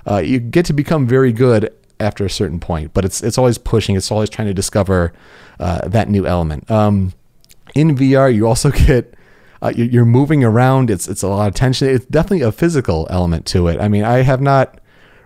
uh, 0.06 0.18
you 0.18 0.38
get 0.38 0.66
to 0.66 0.72
become 0.72 1.06
very 1.06 1.32
good 1.32 1.74
after 1.98 2.24
a 2.24 2.30
certain 2.30 2.60
point. 2.60 2.92
But 2.92 3.04
it's 3.04 3.22
it's 3.22 3.38
always 3.38 3.58
pushing. 3.58 3.96
It's 3.96 4.10
always 4.10 4.28
trying 4.28 4.48
to 4.48 4.54
discover 4.54 5.12
uh, 5.58 5.88
that 5.88 6.08
new 6.08 6.26
element. 6.26 6.70
Um, 6.70 7.12
in 7.74 7.96
VR, 7.96 8.34
you 8.34 8.46
also 8.46 8.70
get 8.86 9.14
uh, 9.62 9.72
you're 9.76 10.04
moving 10.04 10.42
around. 10.42 10.90
It's 10.90 11.08
it's 11.08 11.22
a 11.22 11.28
lot 11.28 11.48
of 11.48 11.54
tension. 11.54 11.88
It's 11.88 12.06
definitely 12.06 12.42
a 12.42 12.52
physical 12.52 13.06
element 13.10 13.46
to 13.46 13.68
it. 13.68 13.80
I 13.80 13.88
mean, 13.88 14.04
I 14.04 14.22
have 14.22 14.40
not 14.40 14.80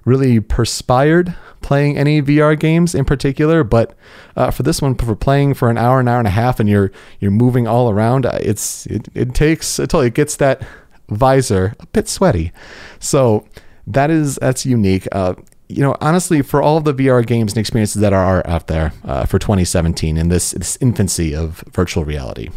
really 0.04 0.40
perspired 0.40 1.34
playing 1.62 1.96
any 1.96 2.20
VR 2.20 2.58
games 2.58 2.94
in 2.94 3.04
particular, 3.04 3.64
but 3.64 3.94
uh, 4.36 4.50
for 4.50 4.62
this 4.62 4.82
one, 4.82 4.94
for 4.94 5.16
playing 5.16 5.54
for 5.54 5.70
an 5.70 5.78
hour, 5.78 6.00
an 6.00 6.08
hour 6.08 6.18
and 6.18 6.28
a 6.28 6.32
half, 6.32 6.60
and 6.60 6.68
you're 6.68 6.90
you're 7.20 7.30
moving 7.30 7.66
all 7.66 7.90
around, 7.90 8.26
uh, 8.26 8.38
it's 8.40 8.86
it, 8.86 9.08
it 9.14 9.34
takes 9.34 9.78
until 9.78 10.00
it 10.00 10.14
gets 10.14 10.36
that 10.36 10.66
visor 11.08 11.74
a 11.80 11.86
bit 11.86 12.08
sweaty. 12.08 12.52
So 12.98 13.46
that 13.86 14.10
is 14.10 14.36
that's 14.36 14.66
unique. 14.66 15.06
Uh, 15.12 15.34
you 15.68 15.80
know, 15.80 15.96
honestly, 16.00 16.42
for 16.42 16.62
all 16.62 16.80
the 16.80 16.94
VR 16.94 17.26
games 17.26 17.52
and 17.52 17.58
experiences 17.58 18.00
that 18.02 18.12
are 18.12 18.46
out 18.46 18.66
there 18.66 18.92
uh, 19.04 19.24
for 19.24 19.38
2017 19.38 20.16
in 20.16 20.28
this, 20.28 20.50
this 20.52 20.76
infancy 20.80 21.34
of 21.34 21.64
virtual 21.72 22.04
reality, 22.04 22.50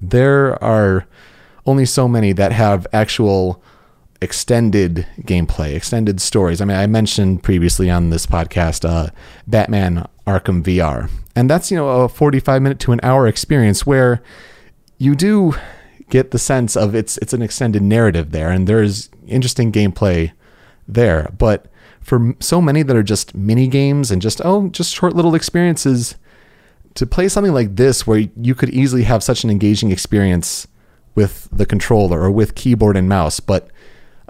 there 0.00 0.62
are 0.62 1.06
only 1.66 1.84
so 1.84 2.08
many 2.08 2.32
that 2.32 2.52
have 2.52 2.86
actual 2.92 3.62
extended 4.20 5.06
gameplay, 5.22 5.74
extended 5.74 6.20
stories. 6.20 6.60
I 6.60 6.64
mean, 6.64 6.76
I 6.76 6.86
mentioned 6.86 7.42
previously 7.42 7.90
on 7.90 8.10
this 8.10 8.26
podcast 8.26 8.88
uh, 8.88 9.10
Batman 9.46 10.06
Arkham 10.26 10.62
VR, 10.62 11.10
and 11.34 11.48
that's 11.48 11.70
you 11.70 11.76
know 11.76 11.88
a 12.02 12.08
45 12.08 12.62
minute 12.62 12.78
to 12.80 12.92
an 12.92 13.00
hour 13.02 13.26
experience 13.26 13.86
where 13.86 14.22
you 14.98 15.14
do 15.14 15.54
get 16.10 16.32
the 16.32 16.38
sense 16.38 16.76
of 16.76 16.94
it's 16.94 17.16
it's 17.18 17.32
an 17.32 17.42
extended 17.42 17.82
narrative 17.82 18.32
there, 18.32 18.50
and 18.50 18.66
there's 18.66 19.10
interesting 19.26 19.72
gameplay 19.72 20.32
there, 20.86 21.32
but 21.38 21.66
for 22.00 22.34
so 22.40 22.60
many 22.60 22.82
that 22.82 22.96
are 22.96 23.02
just 23.02 23.34
mini 23.34 23.68
games 23.68 24.10
and 24.10 24.20
just 24.20 24.40
oh 24.44 24.68
just 24.68 24.94
short 24.94 25.14
little 25.14 25.34
experiences 25.34 26.16
to 26.94 27.06
play 27.06 27.28
something 27.28 27.54
like 27.54 27.76
this 27.76 28.06
where 28.06 28.26
you 28.40 28.54
could 28.54 28.70
easily 28.70 29.04
have 29.04 29.22
such 29.22 29.44
an 29.44 29.50
engaging 29.50 29.90
experience 29.90 30.66
with 31.14 31.48
the 31.52 31.66
controller 31.66 32.22
or 32.22 32.30
with 32.30 32.54
keyboard 32.54 32.96
and 32.96 33.08
mouse 33.08 33.40
but 33.40 33.70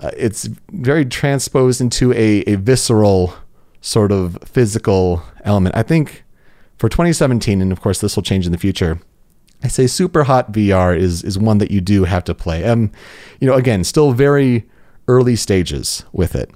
uh, 0.00 0.10
it's 0.16 0.48
very 0.70 1.04
transposed 1.04 1.80
into 1.80 2.12
a, 2.12 2.42
a 2.46 2.56
visceral 2.56 3.34
sort 3.80 4.12
of 4.12 4.38
physical 4.44 5.22
element. 5.44 5.76
I 5.76 5.82
think 5.82 6.24
for 6.78 6.88
2017, 6.88 7.60
and 7.60 7.72
of 7.72 7.80
course 7.80 8.00
this 8.00 8.16
will 8.16 8.22
change 8.22 8.46
in 8.46 8.52
the 8.52 8.58
future. 8.58 9.00
I 9.62 9.68
say 9.68 9.86
Super 9.86 10.24
Hot 10.24 10.52
VR 10.52 10.96
is 10.96 11.22
is 11.22 11.38
one 11.38 11.58
that 11.58 11.70
you 11.70 11.82
do 11.82 12.04
have 12.04 12.24
to 12.24 12.34
play. 12.34 12.64
Um, 12.64 12.90
you 13.40 13.46
know, 13.46 13.54
again, 13.54 13.84
still 13.84 14.12
very 14.12 14.66
early 15.06 15.36
stages 15.36 16.04
with 16.12 16.34
it. 16.34 16.50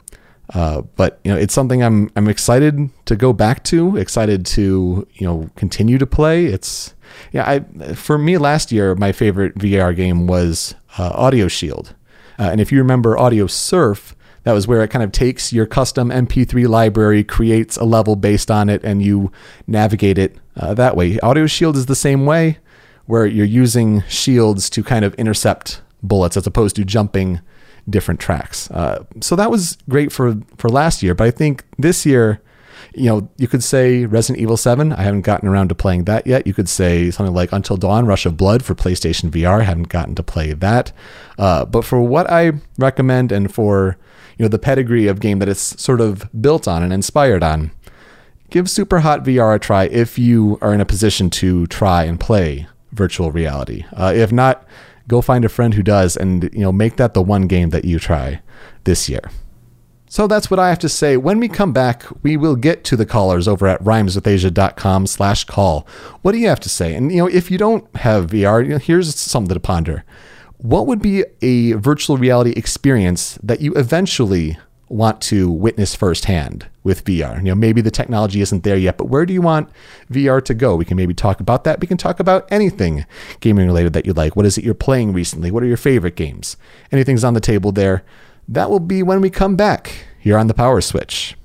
Uh, 0.52 0.82
but 0.96 1.20
you 1.24 1.32
know, 1.32 1.38
it's 1.38 1.54
something 1.54 1.82
I'm 1.82 2.10
I'm 2.16 2.28
excited 2.28 2.90
to 3.06 3.16
go 3.16 3.32
back 3.32 3.64
to, 3.64 3.96
excited 3.96 4.44
to 4.46 5.06
you 5.14 5.26
know 5.26 5.48
continue 5.56 5.98
to 5.98 6.06
play. 6.06 6.46
It's 6.46 6.94
yeah, 7.32 7.48
I 7.48 7.94
for 7.94 8.18
me 8.18 8.36
last 8.36 8.70
year 8.70 8.94
my 8.94 9.12
favorite 9.12 9.56
VR 9.56 9.94
game 9.96 10.26
was 10.26 10.74
uh, 10.98 11.10
Audio 11.14 11.48
Shield, 11.48 11.94
uh, 12.38 12.50
and 12.52 12.60
if 12.60 12.70
you 12.70 12.78
remember 12.78 13.16
Audio 13.16 13.46
Surf, 13.46 14.14
that 14.42 14.52
was 14.52 14.66
where 14.66 14.82
it 14.82 14.88
kind 14.88 15.02
of 15.02 15.12
takes 15.12 15.52
your 15.52 15.64
custom 15.64 16.10
MP3 16.10 16.68
library, 16.68 17.24
creates 17.24 17.78
a 17.78 17.84
level 17.84 18.14
based 18.14 18.50
on 18.50 18.68
it, 18.68 18.84
and 18.84 19.02
you 19.02 19.32
navigate 19.66 20.18
it 20.18 20.36
uh, 20.56 20.74
that 20.74 20.94
way. 20.94 21.18
Audio 21.20 21.46
Shield 21.46 21.76
is 21.76 21.86
the 21.86 21.96
same 21.96 22.26
way, 22.26 22.58
where 23.06 23.24
you're 23.24 23.46
using 23.46 24.02
shields 24.08 24.68
to 24.70 24.82
kind 24.82 25.06
of 25.06 25.14
intercept 25.14 25.80
bullets 26.02 26.36
as 26.36 26.46
opposed 26.46 26.76
to 26.76 26.84
jumping 26.84 27.40
different 27.88 28.20
tracks. 28.20 28.70
Uh, 28.70 29.04
so 29.20 29.36
that 29.36 29.50
was 29.50 29.78
great 29.88 30.12
for 30.12 30.36
for 30.56 30.68
last 30.68 31.02
year, 31.02 31.14
but 31.14 31.26
I 31.26 31.30
think 31.30 31.64
this 31.78 32.06
year, 32.06 32.40
you 32.94 33.06
know, 33.06 33.28
you 33.36 33.48
could 33.48 33.62
say 33.62 34.06
Resident 34.06 34.40
Evil 34.40 34.56
7. 34.56 34.92
I 34.92 35.02
haven't 35.02 35.22
gotten 35.22 35.48
around 35.48 35.68
to 35.68 35.74
playing 35.74 36.04
that 36.04 36.26
yet. 36.26 36.46
You 36.46 36.54
could 36.54 36.68
say 36.68 37.10
something 37.10 37.34
like 37.34 37.52
Until 37.52 37.76
Dawn, 37.76 38.06
Rush 38.06 38.26
of 38.26 38.36
Blood 38.36 38.64
for 38.64 38.74
PlayStation 38.74 39.30
VR. 39.30 39.60
I 39.60 39.64
haven't 39.64 39.88
gotten 39.88 40.14
to 40.14 40.22
play 40.22 40.52
that. 40.52 40.92
Uh, 41.38 41.64
but 41.64 41.84
for 41.84 42.00
what 42.00 42.30
I 42.30 42.52
recommend 42.78 43.32
and 43.32 43.52
for 43.52 43.96
you 44.38 44.44
know 44.44 44.48
the 44.48 44.58
pedigree 44.58 45.06
of 45.06 45.20
game 45.20 45.38
that 45.38 45.48
it's 45.48 45.80
sort 45.80 46.00
of 46.00 46.28
built 46.40 46.66
on 46.66 46.82
and 46.82 46.92
inspired 46.92 47.42
on, 47.42 47.70
give 48.50 48.70
Super 48.70 49.00
Hot 49.00 49.24
VR 49.24 49.54
a 49.54 49.58
try 49.58 49.84
if 49.84 50.18
you 50.18 50.58
are 50.60 50.72
in 50.72 50.80
a 50.80 50.86
position 50.86 51.30
to 51.30 51.66
try 51.66 52.04
and 52.04 52.18
play 52.18 52.66
virtual 52.92 53.32
reality. 53.32 53.84
Uh, 53.92 54.12
if 54.14 54.32
not, 54.32 54.66
go 55.08 55.20
find 55.20 55.44
a 55.44 55.49
friend 55.49 55.75
who 55.75 55.82
does 55.82 56.16
and 56.16 56.44
you 56.52 56.61
know 56.61 56.73
make 56.73 56.96
that 56.96 57.14
the 57.14 57.23
one 57.23 57.46
game 57.46 57.70
that 57.70 57.84
you 57.84 57.99
try 57.99 58.40
this 58.84 59.08
year. 59.08 59.30
So 60.08 60.28
that's 60.28 60.49
what 60.49 60.61
I 60.61 60.68
have 60.68 60.78
to 60.78 60.88
say. 60.88 61.16
When 61.16 61.40
we 61.40 61.49
come 61.49 61.73
back, 61.73 62.04
we 62.23 62.37
will 62.37 62.54
get 62.54 62.84
to 62.84 62.96
the 62.96 63.04
callers 63.04 63.49
over 63.49 63.66
at 63.66 63.82
rhymeswithasia.com 63.82 65.08
slash 65.08 65.42
call. 65.42 65.88
What 66.23 66.32
do 66.32 66.38
you 66.38 66.46
have 66.46 66.61
to 66.61 66.68
say? 66.68 66.94
And 66.94 67.11
you 67.11 67.18
know, 67.18 67.26
if 67.26 67.50
you 67.50 67.58
don't 67.58 67.84
have 67.96 68.30
VR, 68.30 68.62
you 68.62 68.70
know, 68.70 68.78
here's 68.78 69.12
something 69.16 69.52
to 69.52 69.58
ponder. 69.58 70.04
What 70.58 70.87
would 70.87 71.02
be 71.02 71.25
a 71.42 71.73
virtual 71.73 72.16
reality 72.16 72.52
experience 72.52 73.38
that 73.42 73.61
you 73.61 73.75
eventually 73.75 74.56
want 74.88 75.20
to 75.22 75.50
witness 75.50 75.94
firsthand 75.94 76.66
with 76.82 77.04
VR. 77.04 77.38
You 77.38 77.44
know, 77.44 77.54
maybe 77.54 77.80
the 77.80 77.90
technology 77.90 78.40
isn't 78.40 78.62
there 78.62 78.76
yet, 78.76 78.98
but 78.98 79.06
where 79.06 79.24
do 79.24 79.32
you 79.32 79.40
want 79.40 79.70
VR 80.10 80.44
to 80.44 80.54
go? 80.54 80.76
We 80.76 80.84
can 80.84 80.96
maybe 80.96 81.14
talk 81.14 81.40
about 81.40 81.64
that. 81.64 81.80
We 81.80 81.86
can 81.86 81.96
talk 81.96 82.20
about 82.20 82.46
anything 82.50 83.06
gaming 83.40 83.66
related 83.66 83.94
that 83.94 84.06
you 84.06 84.12
like. 84.12 84.36
What 84.36 84.46
is 84.46 84.58
it 84.58 84.64
you're 84.64 84.74
playing 84.74 85.12
recently? 85.12 85.50
What 85.50 85.62
are 85.62 85.66
your 85.66 85.76
favorite 85.76 86.16
games? 86.16 86.56
Anything's 86.92 87.24
on 87.24 87.34
the 87.34 87.40
table 87.40 87.72
there. 87.72 88.04
That 88.46 88.70
will 88.70 88.80
be 88.80 89.02
when 89.02 89.20
we 89.20 89.30
come 89.30 89.56
back 89.56 90.04
here 90.20 90.36
on 90.36 90.48
the 90.48 90.54
Power 90.54 90.80
Switch. 90.80 91.36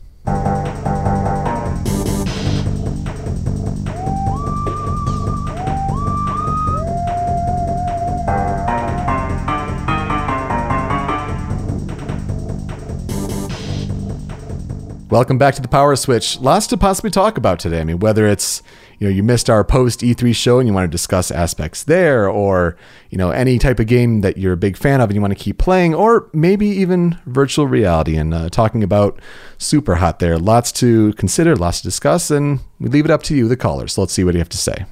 Welcome 15.09 15.39
back 15.39 15.55
to 15.55 15.61
the 15.63 15.67
Power 15.67 15.95
Switch. 15.95 16.39
Lots 16.39 16.67
to 16.67 16.77
possibly 16.77 17.09
talk 17.09 17.35
about 17.35 17.57
today. 17.57 17.81
I 17.81 17.83
mean, 17.83 17.97
whether 17.97 18.27
it's 18.27 18.61
you 18.99 19.07
know 19.07 19.11
you 19.11 19.23
missed 19.23 19.49
our 19.49 19.63
post 19.63 20.01
E3 20.01 20.35
show 20.35 20.59
and 20.59 20.67
you 20.67 20.73
want 20.73 20.85
to 20.85 20.91
discuss 20.91 21.31
aspects 21.31 21.83
there, 21.83 22.29
or 22.29 22.77
you 23.09 23.17
know 23.17 23.31
any 23.31 23.57
type 23.57 23.79
of 23.79 23.87
game 23.87 24.21
that 24.21 24.37
you're 24.37 24.53
a 24.53 24.57
big 24.57 24.77
fan 24.77 25.01
of 25.01 25.09
and 25.09 25.15
you 25.15 25.21
want 25.21 25.35
to 25.35 25.43
keep 25.43 25.57
playing, 25.57 25.95
or 25.95 26.29
maybe 26.31 26.67
even 26.67 27.17
virtual 27.25 27.65
reality 27.65 28.17
and 28.17 28.35
uh, 28.35 28.49
talking 28.49 28.83
about 28.83 29.19
super 29.57 29.95
hot 29.95 30.19
there. 30.19 30.37
Lots 30.37 30.71
to 30.73 31.13
consider, 31.13 31.55
lots 31.55 31.79
to 31.81 31.87
discuss, 31.87 32.29
and 32.29 32.59
we 32.79 32.87
leave 32.87 33.05
it 33.05 33.11
up 33.11 33.23
to 33.23 33.35
you, 33.35 33.47
the 33.47 33.57
callers. 33.57 33.93
So 33.93 34.01
let's 34.01 34.13
see 34.13 34.23
what 34.23 34.35
you 34.35 34.39
have 34.39 34.49
to 34.49 34.59
say. 34.59 34.85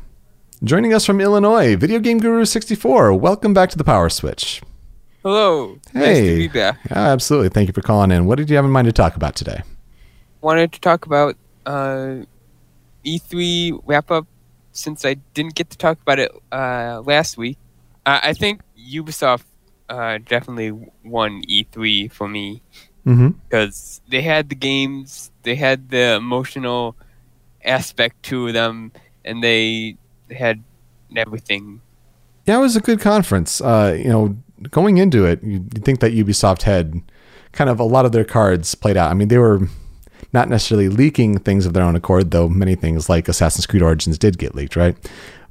Joining 0.64 0.96
us 0.96 1.06
from 1.06 1.22
Illinois, 1.22 1.76
Video 1.76 2.00
Game 2.00 2.18
Guru 2.18 2.44
64. 2.44 3.14
Welcome 3.14 3.54
back 3.54 3.70
to 3.70 3.78
the 3.78 3.84
Power 3.84 4.10
Switch. 4.10 4.64
Hello. 5.22 5.78
Hey. 5.94 6.00
Nice 6.00 6.18
to 6.18 6.36
be 6.38 6.48
back. 6.48 6.80
Yeah, 6.90 6.98
absolutely. 6.98 7.50
Thank 7.50 7.68
you 7.68 7.74
for 7.74 7.84
calling 7.84 8.10
in. 8.10 8.26
What 8.26 8.40
did 8.40 8.50
you 8.50 8.56
have 8.56 8.66
in 8.66 8.72
mind 8.72 8.88
to 8.88 8.92
talk 8.92 9.16
about 9.16 9.36
today? 9.36 9.62
Wanted 10.48 10.72
to 10.72 10.80
talk 10.80 11.06
about 11.06 11.36
uh, 11.66 12.24
E3 13.04 13.82
wrap 13.86 14.10
up 14.12 14.25
since 14.72 15.04
I 15.04 15.16
didn't 15.34 15.56
get 15.56 15.70
to 15.72 15.77
talk 15.77 16.00
about 16.01 16.20
it 16.20 16.32
uh, 16.54 17.01
last 17.06 17.38
week. 17.38 17.58
Uh, 18.06 18.22
I 18.24 18.32
think 18.32 18.62
Ubisoft 18.80 19.44
uh, 19.89 20.20
definitely 20.25 20.72
won 21.04 21.42
E3 21.50 22.10
for 22.12 22.30
me 22.30 22.62
Mm-hmm. 23.06 23.39
because 23.50 24.01
they 24.10 24.22
had 24.22 24.48
the 24.50 24.56
games, 24.56 25.32
they 25.44 25.56
had 25.56 25.89
the 25.89 26.16
emotional 26.16 26.96
aspect 27.63 28.24
to 28.24 28.51
them, 28.51 28.92
and 29.24 29.44
they 29.44 29.96
had 30.32 30.63
everything. 31.16 31.82
Yeah, 32.46 32.58
it 32.58 32.62
was 32.62 32.75
a 32.75 32.82
good 32.82 33.00
conference. 33.00 33.62
Uh, 33.62 33.96
you 33.98 34.10
know, 34.10 34.36
going 34.72 34.98
into 34.98 35.25
it, 35.25 35.44
you'd 35.44 35.84
think 35.86 36.00
that 36.01 36.12
Ubisoft 36.13 36.63
had 36.63 37.01
kind 37.54 37.70
of 37.70 37.80
a 37.80 37.84
lot 37.84 38.06
of 38.06 38.12
their 38.12 38.25
cards 38.25 38.75
played 38.75 38.98
out. 38.98 39.10
I 39.10 39.13
mean, 39.13 39.30
they 39.30 39.38
were 39.38 39.68
not 40.34 40.50
necessarily 40.50 40.90
leaking 40.90 41.40
things 41.40 41.66
of 41.66 41.74
their 41.74 41.84
own 41.84 41.96
accord, 41.96 42.32
though 42.32 42.50
many 42.50 42.76
things 42.76 43.10
like 43.10 43.28
Assassin's 43.28 43.66
Creed 43.66 43.82
Origins 43.82 44.18
did 44.18 44.38
get 44.38 44.56
leaked, 44.56 44.76
right? 44.76 44.96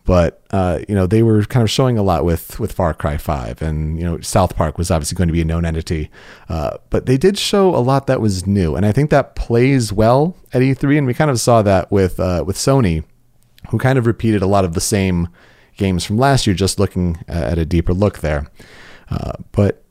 But 0.06 0.40
uh, 0.52 0.78
you 0.88 0.94
know, 0.94 1.06
they 1.06 1.24
were 1.24 1.42
kind 1.44 1.64
of 1.64 1.70
showing 1.70 1.98
a 1.98 2.02
lot 2.02 2.24
with 2.24 2.60
with 2.60 2.72
Far 2.72 2.94
Cry 2.94 3.16
Five, 3.16 3.60
and 3.60 3.98
you 3.98 4.04
know, 4.04 4.20
South 4.20 4.54
Park 4.54 4.78
was 4.78 4.90
obviously 4.90 5.16
going 5.16 5.28
to 5.28 5.32
be 5.32 5.40
a 5.40 5.44
known 5.44 5.64
entity. 5.64 6.10
Uh, 6.48 6.78
but 6.90 7.06
they 7.06 7.16
did 7.16 7.36
show 7.36 7.74
a 7.74 7.82
lot 7.82 8.06
that 8.06 8.20
was 8.20 8.46
new, 8.46 8.76
and 8.76 8.86
I 8.86 8.92
think 8.92 9.10
that 9.10 9.34
plays 9.34 9.92
well 9.92 10.36
at 10.52 10.62
E3, 10.62 10.98
and 10.98 11.06
we 11.08 11.14
kind 11.14 11.30
of 11.30 11.40
saw 11.40 11.60
that 11.62 11.90
with 11.90 12.20
uh, 12.20 12.44
with 12.46 12.56
Sony, 12.56 13.02
who 13.70 13.78
kind 13.78 13.98
of 13.98 14.06
repeated 14.06 14.42
a 14.42 14.46
lot 14.46 14.64
of 14.64 14.74
the 14.74 14.80
same 14.80 15.28
games 15.76 16.04
from 16.04 16.18
last 16.18 16.46
year, 16.46 16.54
just 16.54 16.78
looking 16.78 17.18
at 17.26 17.58
a 17.58 17.66
deeper 17.66 17.92
look 17.92 18.20
there. 18.20 18.46
Uh, 19.10 19.32
but 19.50 19.84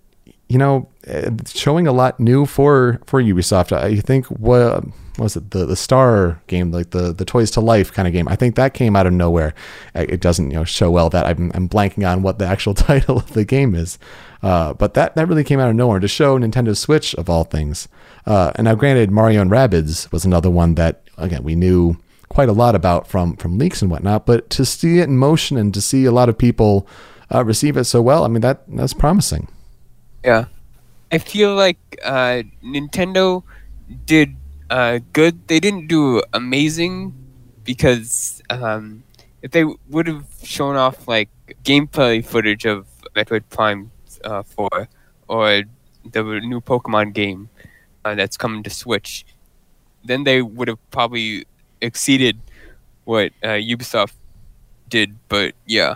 you 0.48 0.58
know, 0.58 0.88
uh, 1.08 1.32
showing 1.48 1.88
a 1.88 1.92
lot 1.92 2.20
new 2.20 2.46
for 2.46 3.00
for 3.06 3.22
Ubisoft. 3.22 3.76
I 3.76 3.98
think 3.98 4.28
what 4.28 4.86
was 5.18 5.36
it 5.36 5.52
the 5.52 5.66
the 5.66 5.76
Star 5.76 6.42
game, 6.48 6.72
like 6.72 6.92
the 6.92 7.14
the 7.14 7.26
Toys 7.26 7.52
to 7.52 7.62
Life 7.62 7.92
kind 7.92 8.08
of 8.08 8.14
game. 8.14 8.28
I 8.28 8.36
think 8.36 8.56
that 8.56 8.74
came 8.74 8.96
out 8.96 9.08
of 9.08 9.14
nowhere. 9.14 9.54
It 9.94 10.22
doesn't 10.22 10.52
you 10.52 10.58
know 10.58 10.64
show 10.64 10.92
well 10.92 11.10
that 11.10 11.26
I'm 11.26 11.52
I'm 11.54 11.70
blanking 11.70 12.10
on 12.10 12.22
what 12.22 12.40
the 12.40 12.46
actual 12.46 12.74
title 12.74 13.18
of 13.18 13.34
the 13.34 13.46
game 13.46 13.76
is. 13.76 13.98
Uh, 14.44 14.74
but 14.74 14.94
that 14.94 15.16
that 15.16 15.28
really 15.28 15.44
came 15.44 15.60
out 15.60 15.70
of 15.70 15.76
nowhere 15.76 16.00
to 16.00 16.08
show 16.08 16.38
Nintendo 16.38 16.76
Switch 16.76 17.16
of 17.16 17.30
all 17.30 17.44
things. 17.44 17.88
Uh, 18.26 18.52
and 18.56 18.66
now, 18.66 18.76
granted, 18.76 19.12
Mario 19.12 19.42
and 19.42 19.52
Rabbids 19.52 20.12
was 20.12 20.26
another 20.26 20.50
one 20.50 20.76
that 20.76 21.02
again 21.18 21.44
we 21.44 21.56
knew 21.56 21.98
quite 22.30 22.50
a 22.50 22.54
lot 22.54 22.76
about 22.76 23.08
from 23.08 23.36
from 23.38 23.58
leaks 23.58 23.82
and 23.82 23.90
whatnot. 23.90 24.26
But 24.26 24.50
to 24.52 24.66
see 24.66 25.00
it 25.00 25.10
in 25.10 25.18
motion 25.18 25.58
and 25.58 25.74
to 25.74 25.82
see 25.82 26.06
a 26.06 26.12
lot 26.12 26.30
of 26.30 26.38
people 26.38 26.88
uh, 27.34 27.44
receive 27.44 27.78
it 27.78 27.86
so 27.86 28.02
well, 28.02 28.24
I 28.24 28.28
mean 28.28 28.42
that 28.42 28.64
that's 28.68 28.94
promising. 28.94 29.48
Yeah. 30.26 30.46
I 31.12 31.20
feel 31.20 31.56
like 31.56 31.80
uh, 32.04 32.44
Nintendo 32.64 33.44
did 34.06 34.36
uh, 34.70 35.00
good. 35.14 35.48
They 35.48 35.60
didn't 35.60 35.88
do 35.88 36.24
amazing 36.34 37.14
because 37.64 38.42
um, 38.50 39.04
if 39.42 39.52
they 39.52 39.66
would 39.90 40.08
have 40.08 40.26
shown 40.44 40.76
off 40.78 41.08
like 41.08 41.30
gameplay 41.64 42.26
footage 42.26 42.66
of 42.66 42.88
Metroid 43.16 43.44
Prime 43.50 43.92
uh, 44.24 44.44
4 44.44 44.90
or 45.30 45.64
the 46.12 46.24
new 46.42 46.62
Pokemon 46.62 47.14
game 47.14 47.50
uh, 48.06 48.16
that's 48.16 48.38
coming 48.38 48.64
to 48.64 48.72
Switch, 48.72 49.26
then 50.06 50.24
they 50.24 50.42
would 50.42 50.68
have 50.70 50.80
probably 50.92 51.46
exceeded 51.82 52.40
what 53.06 53.32
uh, 53.44 53.50
Ubisoft 53.60 54.14
did. 54.90 55.18
But 55.30 55.56
yeah. 55.68 55.96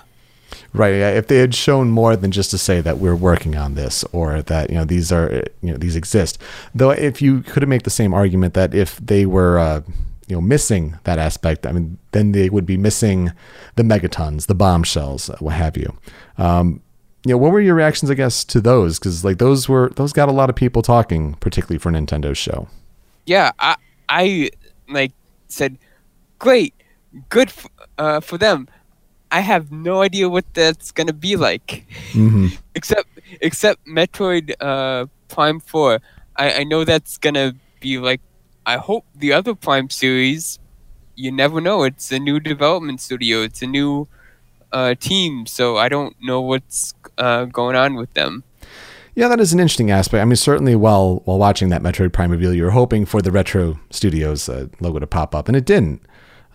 Right. 0.73 0.95
Yeah. 0.95 1.09
If 1.11 1.27
they 1.27 1.37
had 1.37 1.53
shown 1.55 1.89
more 1.89 2.15
than 2.15 2.31
just 2.31 2.51
to 2.51 2.57
say 2.57 2.81
that 2.81 2.97
we're 2.99 3.15
working 3.15 3.55
on 3.55 3.75
this 3.75 4.03
or 4.11 4.41
that 4.43 4.69
you 4.69 4.75
know 4.75 4.85
these 4.85 5.11
are 5.11 5.43
you 5.61 5.71
know 5.71 5.77
these 5.77 5.95
exist, 5.95 6.37
though, 6.75 6.91
if 6.91 7.21
you 7.21 7.41
could 7.41 7.67
make 7.67 7.83
the 7.83 7.89
same 7.89 8.13
argument 8.13 8.53
that 8.53 8.73
if 8.73 8.97
they 8.97 9.25
were 9.25 9.57
uh, 9.59 9.81
you 10.27 10.35
know 10.35 10.41
missing 10.41 10.97
that 11.05 11.17
aspect, 11.19 11.65
I 11.65 11.71
mean, 11.71 11.97
then 12.11 12.31
they 12.33 12.49
would 12.49 12.65
be 12.65 12.77
missing 12.77 13.31
the 13.75 13.83
megatons, 13.83 14.47
the 14.47 14.55
bombshells, 14.55 15.29
what 15.39 15.55
have 15.55 15.75
you. 15.77 15.97
Um, 16.37 16.81
you 17.25 17.31
know, 17.33 17.37
what 17.37 17.51
were 17.51 17.59
your 17.59 17.75
reactions, 17.75 18.09
I 18.09 18.13
guess, 18.13 18.45
to 18.45 18.61
those? 18.61 18.97
Because 18.97 19.25
like 19.25 19.39
those 19.39 19.67
were 19.67 19.89
those 19.95 20.13
got 20.13 20.29
a 20.29 20.31
lot 20.31 20.49
of 20.49 20.55
people 20.55 20.81
talking, 20.81 21.33
particularly 21.35 21.77
for 21.79 21.91
Nintendo's 21.91 22.37
show. 22.37 22.67
yeah, 23.25 23.51
I 23.59 23.75
I 24.07 24.49
like 24.87 25.11
said, 25.47 25.77
great, 26.39 26.73
good 27.29 27.49
f- 27.49 27.67
uh, 27.97 28.19
for 28.21 28.37
them. 28.37 28.67
I 29.31 29.41
have 29.41 29.71
no 29.71 30.01
idea 30.01 30.27
what 30.29 30.45
that's 30.53 30.91
gonna 30.91 31.13
be 31.13 31.35
like, 31.35 31.85
Mm-hmm. 32.11 32.47
except 32.75 33.07
except 33.41 33.85
Metroid 33.85 34.53
uh, 34.59 35.05
Prime 35.27 35.59
Four. 35.59 35.99
I, 36.35 36.61
I 36.61 36.63
know 36.63 36.83
that's 36.83 37.17
gonna 37.17 37.53
be 37.79 37.97
like 37.99 38.21
I 38.65 38.77
hope 38.77 39.05
the 39.15 39.33
other 39.33 39.55
Prime 39.55 39.89
series, 39.89 40.59
you 41.15 41.31
never 41.31 41.61
know. 41.61 41.83
It's 41.83 42.11
a 42.11 42.19
new 42.19 42.39
development 42.39 43.01
studio. 43.01 43.41
It's 43.41 43.61
a 43.61 43.67
new 43.67 44.07
uh, 44.71 44.95
team, 44.99 45.45
so 45.45 45.77
I 45.77 45.89
don't 45.89 46.15
know 46.21 46.41
what's 46.41 46.93
uh, 47.17 47.45
going 47.45 47.75
on 47.75 47.95
with 47.95 48.13
them. 48.13 48.43
Yeah, 49.15 49.27
that 49.27 49.39
is 49.39 49.51
an 49.51 49.59
interesting 49.59 49.91
aspect. 49.91 50.21
I 50.21 50.25
mean, 50.25 50.35
certainly 50.35 50.75
while 50.75 51.21
while 51.25 51.37
watching 51.37 51.69
that 51.69 51.81
Metroid 51.81 52.13
Prime 52.13 52.31
reveal, 52.31 52.53
you 52.53 52.63
were 52.63 52.71
hoping 52.71 53.05
for 53.05 53.21
the 53.21 53.31
Retro 53.31 53.79
Studios 53.89 54.47
uh, 54.47 54.67
logo 54.79 54.99
to 54.99 55.07
pop 55.07 55.35
up, 55.35 55.47
and 55.47 55.57
it 55.57 55.65
didn't. 55.65 56.01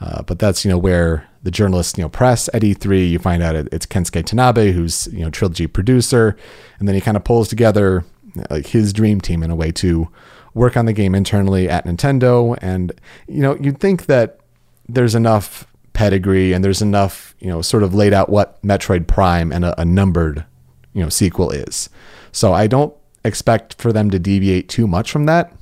Uh, 0.01 0.23
but 0.23 0.39
that's 0.39 0.65
you 0.65 0.71
know 0.71 0.79
where 0.79 1.29
the 1.45 1.51
journalists 1.51 1.97
you 1.97 2.03
know 2.03 2.09
press 2.09 2.49
at 2.53 2.63
E3. 2.63 3.11
You 3.11 3.19
find 3.19 3.43
out 3.43 3.55
it's 3.55 3.87
Kensuke 3.87 4.25
Tanabe, 4.25 4.73
who's 4.73 5.07
you 5.13 5.21
know 5.21 5.31
trilogy 5.31 5.67
producer, 5.67 6.37
and 6.79 6.89
then 6.89 6.95
he 6.95 7.01
kind 7.01 7.17
of 7.17 7.25
pulls 7.25 7.49
together 7.49 8.05
like 8.51 8.67
his 8.67 8.93
dream 8.93 9.21
team 9.21 9.43
in 9.43 9.51
a 9.51 9.57
way 9.57 9.71
to 9.71 10.09
work 10.55 10.77
on 10.77 10.87
the 10.87 10.93
game 10.93 11.15
internally 11.15 11.69
at 11.69 11.85
Nintendo. 11.87 12.59
And 12.61 12.93
you 13.29 13.41
know 13.41 13.57
you'd 13.57 13.79
think 13.79 14.07
that 14.07 14.41
there's 14.89 15.15
enough 15.15 15.67
pedigree 15.93 16.53
and 16.53 16.65
there's 16.65 16.83
enough 16.83 17.37
you 17.39 17.49
know 17.49 17.63
sort 17.63 17.85
of 17.85 17.95
laid 17.95 18.13
out 18.13 18.29
what 18.29 18.61
Metroid 18.63 19.07
Prime 19.07 19.53
and 19.53 19.65
a, 19.65 19.81
a 19.81 19.85
numbered 19.85 20.45
you 20.93 21.03
know 21.03 21.09
sequel 21.09 21.51
is. 21.51 21.89
So 22.33 22.53
I 22.53 22.67
don't 22.67 22.95
expect 23.25 23.81
for 23.81 23.93
them 23.93 24.11
to 24.11 24.19
deviate 24.19 24.69
too 24.69 24.87
much 24.87 25.11
from 25.11 25.27
that. 25.27 25.53